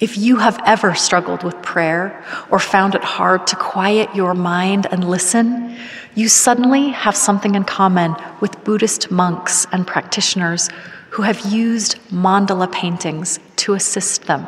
If 0.00 0.16
you 0.16 0.36
have 0.36 0.58
ever 0.64 0.94
struggled 0.94 1.42
with 1.42 1.60
prayer 1.60 2.24
or 2.50 2.58
found 2.58 2.94
it 2.94 3.04
hard 3.04 3.46
to 3.48 3.56
quiet 3.56 4.08
your 4.14 4.32
mind 4.32 4.86
and 4.90 5.10
listen, 5.10 5.76
you 6.14 6.28
suddenly 6.28 6.88
have 6.88 7.16
something 7.16 7.54
in 7.54 7.64
common 7.64 8.16
with 8.40 8.64
Buddhist 8.64 9.10
monks 9.10 9.66
and 9.72 9.86
practitioners 9.86 10.70
who 11.14 11.22
have 11.22 11.46
used 11.46 11.96
mandala 12.10 12.70
paintings 12.72 13.38
to 13.54 13.72
assist 13.74 14.24
them. 14.24 14.44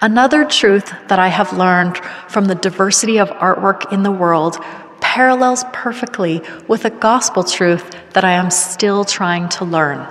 Another 0.00 0.42
truth 0.42 0.90
that 1.08 1.18
I 1.18 1.28
have 1.28 1.52
learned 1.52 1.98
from 2.28 2.46
the 2.46 2.54
diversity 2.54 3.18
of 3.18 3.28
artwork 3.28 3.92
in 3.92 4.04
the 4.04 4.10
world 4.10 4.56
parallels 5.02 5.64
perfectly 5.74 6.40
with 6.66 6.86
a 6.86 6.90
gospel 6.90 7.44
truth 7.44 7.94
that 8.14 8.24
I 8.24 8.32
am 8.32 8.50
still 8.50 9.04
trying 9.04 9.50
to 9.50 9.66
learn. 9.66 10.06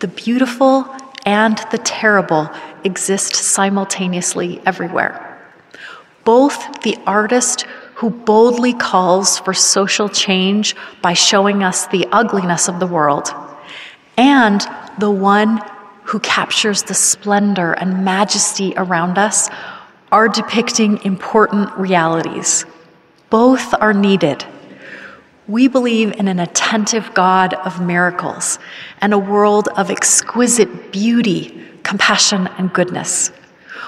The 0.00 0.08
beautiful 0.08 0.86
and 1.24 1.56
the 1.70 1.78
terrible 1.78 2.50
exist 2.84 3.34
simultaneously 3.34 4.60
everywhere. 4.66 5.40
Both 6.24 6.82
the 6.82 6.98
artist 7.06 7.62
who 7.94 8.10
boldly 8.10 8.74
calls 8.74 9.38
for 9.38 9.54
social 9.54 10.10
change 10.10 10.76
by 11.00 11.14
showing 11.14 11.62
us 11.62 11.86
the 11.86 12.06
ugliness 12.12 12.68
of 12.68 12.80
the 12.80 12.86
world 12.86 13.34
and 14.16 14.66
the 14.98 15.10
one 15.10 15.60
who 16.04 16.20
captures 16.20 16.82
the 16.82 16.94
splendor 16.94 17.72
and 17.72 18.04
majesty 18.04 18.74
around 18.76 19.18
us 19.18 19.48
are 20.12 20.28
depicting 20.28 21.02
important 21.04 21.72
realities. 21.76 22.64
Both 23.30 23.74
are 23.80 23.94
needed. 23.94 24.44
We 25.48 25.68
believe 25.68 26.12
in 26.12 26.28
an 26.28 26.38
attentive 26.38 27.12
God 27.14 27.54
of 27.54 27.80
miracles 27.84 28.58
and 29.00 29.12
a 29.12 29.18
world 29.18 29.68
of 29.76 29.90
exquisite 29.90 30.92
beauty, 30.92 31.60
compassion, 31.82 32.48
and 32.58 32.72
goodness. 32.72 33.32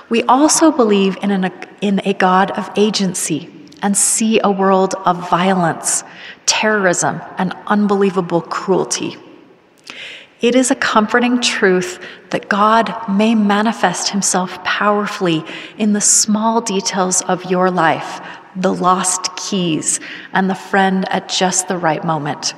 We 0.09 0.23
also 0.25 0.71
believe 0.71 1.17
in, 1.23 1.31
an, 1.31 1.53
in 1.81 2.01
a 2.05 2.13
God 2.15 2.51
of 2.53 2.71
agency 2.77 3.51
and 3.83 3.97
see 3.97 4.41
a 4.43 4.51
world 4.51 4.95
of 5.05 5.31
violence, 5.31 6.03
terrorism, 6.45 7.21
and 7.39 7.55
unbelievable 7.67 8.41
cruelty. 8.41 9.17
It 10.41 10.55
is 10.55 10.71
a 10.71 10.75
comforting 10.75 11.41
truth 11.41 11.99
that 12.31 12.49
God 12.49 12.95
may 13.09 13.35
manifest 13.35 14.11
himself 14.11 14.63
powerfully 14.65 15.43
in 15.79 15.95
the 15.95 16.01
small 16.01 16.61
details 16.61 17.23
of 17.23 17.51
your 17.51 17.71
life, 17.71 18.21
the 18.55 18.75
lost 18.75 19.35
keys, 19.37 19.99
and 20.35 20.51
the 20.51 20.55
friend 20.55 21.09
at 21.11 21.31
just 21.31 21.69
the 21.69 21.79
right 21.79 22.05
moment, 22.05 22.55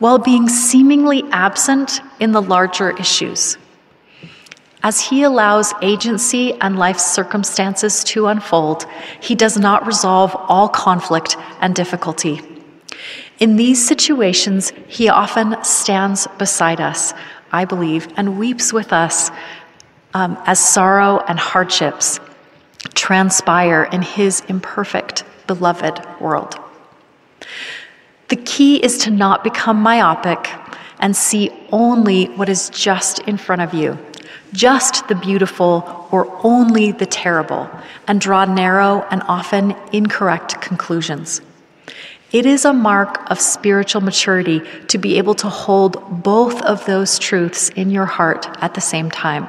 while 0.00 0.18
being 0.18 0.50
seemingly 0.50 1.22
absent 1.30 2.00
in 2.20 2.32
the 2.32 2.42
larger 2.42 2.90
issues. 2.98 3.56
As 4.82 5.00
he 5.00 5.22
allows 5.22 5.72
agency 5.80 6.54
and 6.60 6.78
life's 6.78 7.10
circumstances 7.10 8.04
to 8.04 8.26
unfold, 8.26 8.84
he 9.20 9.34
does 9.34 9.56
not 9.56 9.86
resolve 9.86 10.34
all 10.36 10.68
conflict 10.68 11.36
and 11.60 11.74
difficulty. 11.74 12.42
In 13.38 13.56
these 13.56 13.86
situations, 13.86 14.72
he 14.86 15.08
often 15.08 15.62
stands 15.64 16.28
beside 16.38 16.80
us, 16.80 17.14
I 17.50 17.64
believe, 17.64 18.08
and 18.16 18.38
weeps 18.38 18.72
with 18.72 18.92
us 18.92 19.30
um, 20.14 20.38
as 20.46 20.60
sorrow 20.60 21.24
and 21.26 21.38
hardships 21.38 22.20
transpire 22.94 23.84
in 23.92 24.02
his 24.02 24.42
imperfect, 24.48 25.24
beloved 25.46 26.00
world. 26.20 26.58
The 28.28 28.36
key 28.36 28.76
is 28.76 28.98
to 28.98 29.10
not 29.10 29.44
become 29.44 29.82
myopic 29.82 30.50
and 31.00 31.16
see 31.16 31.50
only 31.70 32.26
what 32.26 32.48
is 32.48 32.70
just 32.70 33.18
in 33.20 33.36
front 33.36 33.62
of 33.62 33.74
you, 33.74 33.98
just 34.52 35.08
the 35.08 35.14
beautiful 35.14 36.08
or 36.10 36.28
only 36.44 36.92
the 36.92 37.06
terrible, 37.06 37.68
and 38.06 38.20
draw 38.20 38.44
narrow 38.44 39.06
and 39.10 39.22
often 39.24 39.74
incorrect 39.92 40.60
conclusions. 40.60 41.40
It 42.32 42.46
is 42.46 42.64
a 42.64 42.72
mark 42.72 43.30
of 43.30 43.38
spiritual 43.38 44.00
maturity 44.00 44.62
to 44.88 44.96
be 44.96 45.18
able 45.18 45.34
to 45.34 45.50
hold 45.50 46.22
both 46.22 46.62
of 46.62 46.84
those 46.86 47.18
truths 47.18 47.68
in 47.70 47.90
your 47.90 48.06
heart 48.06 48.48
at 48.62 48.72
the 48.72 48.80
same 48.80 49.10
time. 49.10 49.46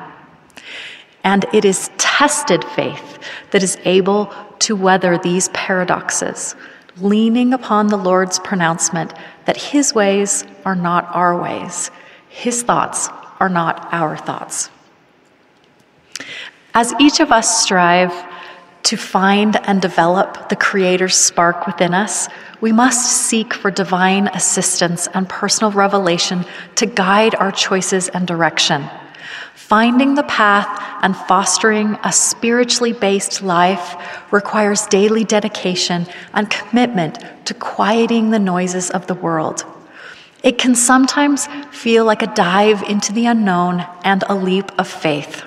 And 1.24 1.46
it 1.54 1.64
is 1.64 1.90
tested 1.98 2.66
faith 2.76 3.20
that 3.52 3.64
is 3.64 3.78
able 3.86 4.34
to 4.60 4.76
weather 4.76 5.18
these 5.18 5.48
paradoxes, 5.50 6.56
leaning 6.98 7.54
upon 7.54 7.88
the 7.88 7.98
Lord's 7.98 8.40
pronouncement 8.40 9.14
that 9.46 9.56
His 9.56 9.94
ways 9.94 10.46
are 10.66 10.76
not 10.76 11.08
our 11.16 11.42
ways, 11.42 11.90
His 12.28 12.64
thoughts 12.64 13.08
are 13.40 13.50
not 13.50 13.88
our 13.94 14.18
thoughts. 14.18 14.70
As 16.74 16.94
each 17.00 17.22
of 17.22 17.32
us 17.32 17.64
strive 17.64 18.12
to 18.94 18.98
find 18.98 19.56
and 19.64 19.82
develop 19.82 20.50
the 20.50 20.56
Creator's 20.56 21.16
spark 21.16 21.66
within 21.66 21.96
us, 21.96 22.30
we 22.62 22.72
must 22.72 23.28
seek 23.28 23.52
for 23.52 23.72
divine 23.72 24.28
assistance 24.28 25.08
and 25.16 25.28
personal 25.28 25.72
revelation 25.72 26.46
to 26.76 26.86
guide 26.86 27.34
our 27.34 27.52
choices 27.52 28.08
and 28.10 28.28
direction. 28.28 28.88
Finding 29.56 30.14
the 30.14 30.30
path 30.42 30.70
and 31.02 31.18
fostering 31.18 31.98
a 32.04 32.14
spiritually 32.14 32.94
based 32.94 33.42
life 33.42 33.96
requires 34.32 34.86
daily 34.86 35.24
dedication 35.24 36.06
and 36.36 36.52
commitment 36.52 37.18
to 37.46 37.56
quieting 37.56 38.30
the 38.30 38.38
noises 38.38 38.92
of 38.92 39.08
the 39.08 39.16
world. 39.16 39.66
It 40.44 40.60
can 40.60 40.76
sometimes 40.76 41.48
feel 41.72 42.06
like 42.06 42.22
a 42.22 42.36
dive 42.36 42.84
into 42.84 43.12
the 43.12 43.26
unknown 43.26 43.88
and 44.04 44.24
a 44.30 44.36
leap 44.36 44.72
of 44.78 44.88
faith. 44.88 45.42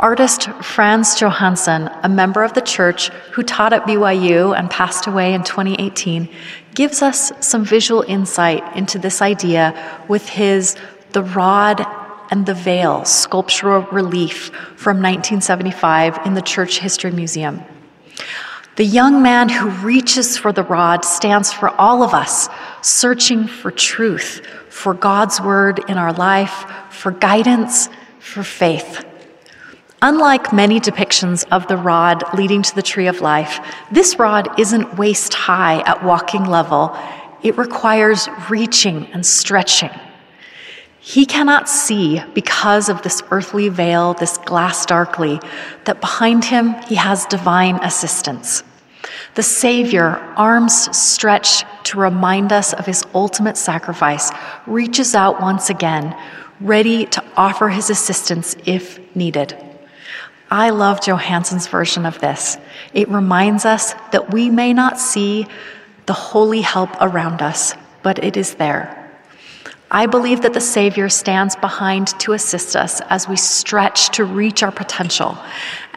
Artist 0.00 0.48
Franz 0.62 1.16
Johansen, 1.16 1.90
a 2.04 2.08
member 2.08 2.44
of 2.44 2.54
the 2.54 2.60
church 2.60 3.08
who 3.32 3.42
taught 3.42 3.72
at 3.72 3.82
BYU 3.82 4.56
and 4.56 4.70
passed 4.70 5.08
away 5.08 5.34
in 5.34 5.42
2018, 5.42 6.28
gives 6.76 7.02
us 7.02 7.32
some 7.40 7.64
visual 7.64 8.02
insight 8.02 8.62
into 8.76 9.00
this 9.00 9.20
idea 9.20 9.74
with 10.06 10.28
his 10.28 10.76
The 11.12 11.24
Rod 11.24 11.84
and 12.30 12.46
the 12.46 12.54
Veil 12.54 13.04
sculptural 13.04 13.82
relief 13.90 14.52
from 14.76 14.98
1975 14.98 16.24
in 16.24 16.34
the 16.34 16.42
Church 16.42 16.78
History 16.78 17.10
Museum. 17.10 17.60
The 18.76 18.84
young 18.84 19.20
man 19.20 19.48
who 19.48 19.70
reaches 19.84 20.36
for 20.36 20.52
the 20.52 20.62
rod 20.62 21.04
stands 21.04 21.52
for 21.52 21.70
all 21.70 22.04
of 22.04 22.14
us, 22.14 22.48
searching 22.82 23.48
for 23.48 23.72
truth, 23.72 24.46
for 24.68 24.94
God's 24.94 25.40
word 25.40 25.80
in 25.88 25.98
our 25.98 26.12
life, 26.12 26.66
for 26.90 27.10
guidance, 27.10 27.88
for 28.20 28.44
faith. 28.44 29.04
Unlike 30.00 30.52
many 30.52 30.78
depictions 30.78 31.44
of 31.50 31.66
the 31.66 31.76
rod 31.76 32.22
leading 32.32 32.62
to 32.62 32.74
the 32.74 32.82
tree 32.82 33.08
of 33.08 33.20
life, 33.20 33.58
this 33.90 34.16
rod 34.16 34.48
isn't 34.58 34.96
waist 34.96 35.34
high 35.34 35.80
at 35.80 36.04
walking 36.04 36.44
level. 36.44 36.96
It 37.42 37.58
requires 37.58 38.28
reaching 38.48 39.06
and 39.06 39.26
stretching. 39.26 39.90
He 41.00 41.26
cannot 41.26 41.68
see 41.68 42.22
because 42.32 42.88
of 42.88 43.02
this 43.02 43.24
earthly 43.32 43.70
veil, 43.70 44.14
this 44.14 44.38
glass 44.38 44.86
darkly, 44.86 45.40
that 45.84 46.00
behind 46.00 46.44
him 46.44 46.74
he 46.82 46.94
has 46.94 47.26
divine 47.26 47.76
assistance. 47.76 48.62
The 49.34 49.42
Savior, 49.42 50.16
arms 50.36 50.96
stretched 50.96 51.64
to 51.84 51.98
remind 51.98 52.52
us 52.52 52.72
of 52.72 52.86
his 52.86 53.04
ultimate 53.14 53.56
sacrifice, 53.56 54.30
reaches 54.66 55.16
out 55.16 55.40
once 55.40 55.70
again, 55.70 56.16
ready 56.60 57.06
to 57.06 57.24
offer 57.36 57.68
his 57.68 57.90
assistance 57.90 58.54
if 58.64 59.00
needed. 59.16 59.56
I 60.50 60.70
love 60.70 61.02
Johansen's 61.02 61.66
version 61.66 62.06
of 62.06 62.20
this. 62.20 62.56
It 62.94 63.08
reminds 63.08 63.66
us 63.66 63.92
that 64.12 64.32
we 64.32 64.48
may 64.48 64.72
not 64.72 64.98
see 64.98 65.46
the 66.06 66.14
holy 66.14 66.62
help 66.62 66.90
around 67.00 67.42
us, 67.42 67.74
but 68.02 68.24
it 68.24 68.36
is 68.36 68.54
there. 68.54 68.94
I 69.90 70.06
believe 70.06 70.42
that 70.42 70.54
the 70.54 70.60
Savior 70.60 71.08
stands 71.08 71.56
behind 71.56 72.08
to 72.20 72.32
assist 72.32 72.76
us 72.76 73.00
as 73.08 73.28
we 73.28 73.36
stretch 73.36 74.10
to 74.16 74.24
reach 74.24 74.62
our 74.62 74.72
potential 74.72 75.36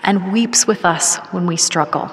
and 0.03 0.33
weeps 0.33 0.67
with 0.67 0.85
us 0.85 1.17
when 1.31 1.45
we 1.45 1.57
struggle. 1.57 2.09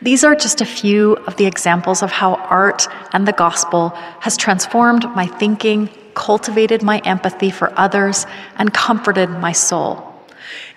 These 0.00 0.24
are 0.24 0.34
just 0.34 0.60
a 0.60 0.66
few 0.66 1.14
of 1.28 1.36
the 1.36 1.46
examples 1.46 2.02
of 2.02 2.10
how 2.10 2.34
art 2.34 2.88
and 3.12 3.26
the 3.26 3.32
gospel 3.32 3.90
has 4.20 4.36
transformed 4.36 5.04
my 5.14 5.26
thinking, 5.26 5.88
cultivated 6.14 6.82
my 6.82 6.98
empathy 7.04 7.50
for 7.50 7.72
others, 7.78 8.26
and 8.56 8.74
comforted 8.74 9.30
my 9.30 9.52
soul. 9.52 10.11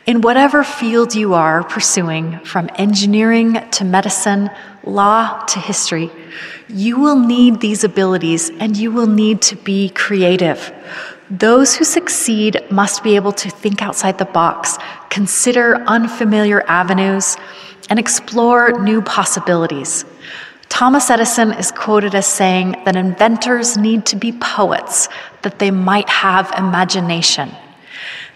In 0.06 0.22
whatever 0.22 0.64
field 0.64 1.16
you 1.16 1.34
are 1.34 1.64
pursuing, 1.64 2.38
from 2.42 2.70
engineering 2.76 3.60
to 3.72 3.84
medicine, 3.84 4.52
law 4.84 5.40
to 5.46 5.60
history, 5.60 6.12
you 6.70 7.00
will 7.00 7.18
need 7.18 7.60
these 7.60 7.84
abilities 7.84 8.52
and 8.60 8.78
you 8.78 8.92
will 8.92 9.08
need 9.08 9.42
to 9.42 9.56
be 9.56 9.90
creative. 9.90 10.72
Those 11.32 11.76
who 11.76 11.84
succeed 11.84 12.64
must 12.70 13.04
be 13.04 13.16
able 13.16 13.32
to 13.32 13.50
think 13.50 13.82
outside 13.82 14.20
the 14.20 14.26
box, 14.26 14.78
consider 15.10 15.78
unfamiliar 15.88 16.64
avenues, 16.68 17.36
and 17.90 17.98
explore 17.98 18.80
new 18.84 19.02
possibilities. 19.02 20.06
Thomas 20.70 21.10
Edison 21.10 21.52
is 21.54 21.72
quoted 21.72 22.14
as 22.14 22.28
saying 22.28 22.76
that 22.86 22.96
inventors 22.96 23.76
need 23.76 24.06
to 24.06 24.16
be 24.16 24.34
poets, 24.34 25.10
that 25.42 25.58
they 25.58 25.72
might 25.72 26.10
have 26.10 26.54
imagination. 26.56 27.50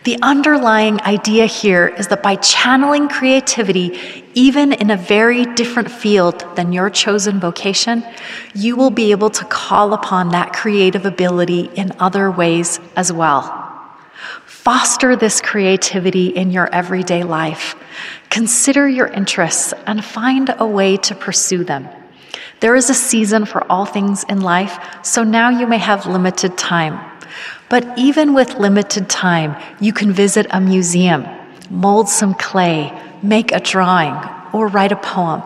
The 0.05 0.17
underlying 0.21 1.01
idea 1.01 1.45
here 1.45 1.89
is 1.89 2.07
that 2.07 2.23
by 2.23 2.38
channeling 2.38 3.09
creativity, 3.09 3.99
even 4.33 4.71
in 4.71 4.91
a 4.91 4.97
very 4.97 5.45
different 5.55 5.91
field 5.91 6.45
than 6.55 6.71
your 6.71 6.89
chosen 6.89 7.39
vocation, 7.39 8.05
you 8.55 8.77
will 8.77 8.91
be 8.91 9.12
able 9.12 9.29
to 9.29 9.43
call 9.45 9.93
upon 9.93 10.29
that 10.29 10.53
creative 10.53 11.05
ability 11.05 11.69
in 11.75 11.91
other 11.99 12.31
ways 12.31 12.79
as 12.95 13.12
well. 13.12 13.43
Foster 14.45 15.17
this 15.17 15.41
creativity 15.41 16.27
in 16.27 16.51
your 16.51 16.73
everyday 16.73 17.23
life. 17.23 17.75
Consider 18.29 18.88
your 18.88 19.07
interests 19.07 19.73
and 19.85 20.03
find 20.03 20.53
a 20.59 20.65
way 20.65 20.95
to 20.97 21.15
pursue 21.15 21.65
them. 21.65 21.89
There 22.62 22.75
is 22.75 22.89
a 22.89 22.93
season 22.93 23.45
for 23.45 23.69
all 23.69 23.85
things 23.85 24.23
in 24.29 24.41
life, 24.41 24.77
so 25.03 25.23
now 25.23 25.49
you 25.49 25.67
may 25.67 25.77
have 25.77 26.05
limited 26.05 26.57
time. 26.57 27.08
But 27.69 27.97
even 27.97 28.34
with 28.34 28.55
limited 28.55 29.10
time, 29.10 29.55
you 29.79 29.93
can 29.93 30.12
visit 30.12 30.47
a 30.49 30.60
museum, 30.60 31.25
mold 31.69 32.10
some 32.10 32.34
clay, 32.34 32.91
make 33.21 33.51
a 33.51 33.60
drawing, 33.60 34.15
or 34.53 34.67
write 34.67 34.91
a 34.91 34.95
poem. 34.95 35.43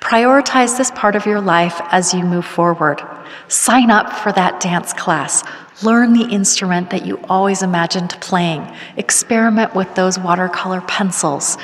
Prioritize 0.00 0.76
this 0.76 0.90
part 0.90 1.16
of 1.16 1.26
your 1.26 1.40
life 1.40 1.80
as 1.90 2.12
you 2.12 2.22
move 2.22 2.44
forward. 2.44 3.02
Sign 3.48 3.90
up 3.90 4.12
for 4.12 4.30
that 4.32 4.60
dance 4.60 4.92
class. 4.92 5.42
Learn 5.82 6.12
the 6.12 6.28
instrument 6.28 6.90
that 6.90 7.06
you 7.06 7.18
always 7.28 7.62
imagined 7.62 8.10
playing. 8.20 8.70
Experiment 8.96 9.74
with 9.74 9.94
those 9.94 10.18
watercolor 10.18 10.82
pencils. 10.82 11.56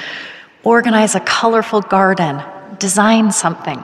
Organize 0.63 1.15
a 1.15 1.21
colorful 1.21 1.83
garden. 1.83 2.43
Design 2.79 3.31
something. 3.31 3.83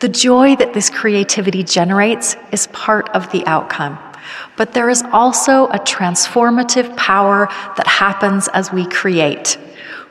The 0.00 0.08
joy 0.08 0.56
that 0.56 0.72
this 0.72 0.88
creativity 0.88 1.62
generates 1.62 2.36
is 2.52 2.68
part 2.68 3.08
of 3.10 3.30
the 3.32 3.46
outcome. 3.46 3.98
But 4.56 4.72
there 4.72 4.90
is 4.90 5.02
also 5.12 5.66
a 5.68 5.78
transformative 5.78 6.96
power 6.96 7.48
that 7.76 7.86
happens 7.86 8.48
as 8.48 8.72
we 8.72 8.86
create. 8.86 9.58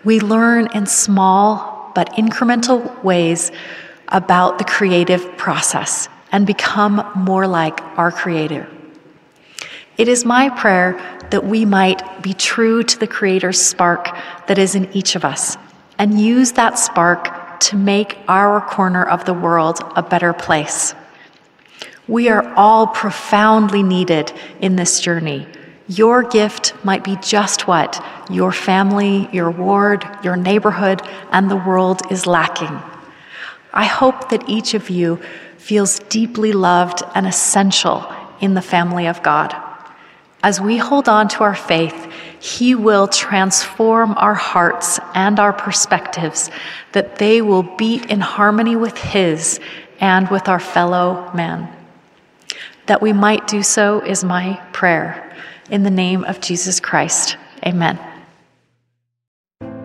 We 0.04 0.20
learn 0.20 0.68
in 0.74 0.86
small 0.86 1.92
but 1.96 2.14
incremental 2.14 3.04
ways 3.04 3.52
about 4.10 4.58
the 4.58 4.64
creative 4.64 5.38
process 5.38 6.08
and 6.32 6.46
become 6.46 7.06
more 7.16 7.48
like 7.48 7.82
our 7.98 8.12
Creator. 8.12 8.68
It 9.98 10.08
is 10.08 10.24
my 10.26 10.50
prayer 10.50 10.98
that 11.32 11.46
we 11.46 11.66
might 11.66 12.24
be 12.24 12.34
true 12.34 12.84
to 12.84 13.00
the 13.00 13.08
Creator's 13.08 13.62
spark 13.62 14.08
that 14.48 14.58
is 14.58 14.76
in 14.76 14.92
each 14.94 15.16
of 15.16 15.26
us 15.26 15.58
and 15.98 16.20
use 16.20 16.54
that 16.54 16.80
spark 16.80 17.60
to 17.60 17.76
make 17.76 18.18
our 18.28 18.62
corner 18.62 19.04
of 19.04 19.26
the 19.26 19.34
world 19.34 19.80
a 19.96 20.02
better 20.02 20.32
place. 20.32 20.96
We 22.10 22.28
are 22.30 22.52
all 22.56 22.88
profoundly 22.88 23.84
needed 23.84 24.34
in 24.62 24.76
this 24.76 25.00
journey. 25.00 25.46
Your 25.88 26.24
gift 26.24 26.74
might 26.84 27.04
be 27.04 27.18
just 27.18 27.68
what 27.68 28.04
your 28.32 28.52
family, 28.52 29.30
your 29.32 29.52
ward, 29.52 30.04
your 30.24 30.36
neighborhood, 30.36 31.04
and 31.32 31.52
the 31.52 31.56
world 31.56 32.02
is 32.12 32.26
lacking. 32.26 32.82
I 33.72 33.86
hope 33.86 34.30
that 34.30 34.50
each 34.50 34.74
of 34.74 34.90
you 34.90 35.18
feels 35.58 36.00
deeply 36.00 36.52
loved 36.52 37.04
and 37.14 37.28
essential 37.28 38.12
in 38.42 38.56
the 38.56 38.62
family 38.64 39.06
of 39.06 39.22
God. 39.22 39.56
As 40.42 40.60
we 40.60 40.78
hold 40.78 41.08
on 41.08 41.28
to 41.28 41.44
our 41.44 41.54
faith, 41.54 42.12
He 42.40 42.74
will 42.74 43.08
transform 43.08 44.16
our 44.18 44.34
hearts 44.34 45.00
and 45.14 45.40
our 45.40 45.54
perspectives, 45.54 46.50
that 46.94 47.18
they 47.18 47.44
will 47.44 47.62
beat 47.78 48.10
in 48.10 48.20
harmony 48.20 48.76
with 48.76 48.98
His 48.98 49.60
and 50.00 50.28
with 50.30 50.50
our 50.50 50.60
fellow 50.60 51.32
man. 51.36 51.76
That 52.90 53.04
we 53.04 53.14
might 53.14 53.46
do 53.46 53.62
so 53.62 54.02
is 54.02 54.24
my 54.24 54.56
prayer. 54.74 55.32
In 55.70 55.84
the 55.84 55.92
name 55.92 56.24
of 56.24 56.42
Jesus 56.42 56.80
Christ, 56.80 57.38
amen. 57.64 58.00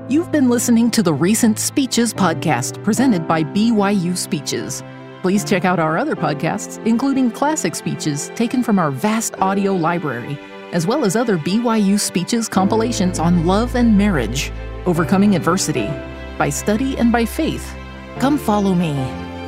You've 0.09 0.33
been 0.33 0.49
listening 0.49 0.90
to 0.93 1.03
the 1.03 1.12
Recent 1.12 1.59
Speeches 1.59 2.14
podcast 2.14 2.83
presented 2.83 3.29
by 3.29 3.45
BYU 3.45 4.17
Speeches. 4.17 4.83
Please 5.21 5.45
check 5.45 5.67
out 5.67 5.79
our 5.79 5.99
other 5.99 6.17
podcasts, 6.17 6.83
including 6.87 7.31
classic 7.31 7.75
speeches 7.75 8.31
taken 8.37 8.62
from 8.62 8.79
our 8.79 8.90
vast 8.90 9.35
audio 9.35 9.75
library, 9.75 10.38
as 10.73 10.87
well 10.87 11.05
as 11.05 11.14
other 11.14 11.37
BYU 11.37 12.01
Speeches 12.01 12.49
compilations 12.49 13.19
on 13.19 13.45
love 13.45 13.77
and 13.77 13.99
marriage, 13.99 14.51
overcoming 14.87 15.37
adversity, 15.37 15.90
by 16.38 16.49
study 16.49 16.97
and 16.97 17.12
by 17.12 17.27
faith. 17.27 17.77
Come 18.19 18.38
follow 18.38 18.73
me, 18.73 18.95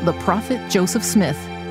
the 0.05 0.15
prophet 0.25 0.71
Joseph 0.71 1.03
Smith 1.03 1.39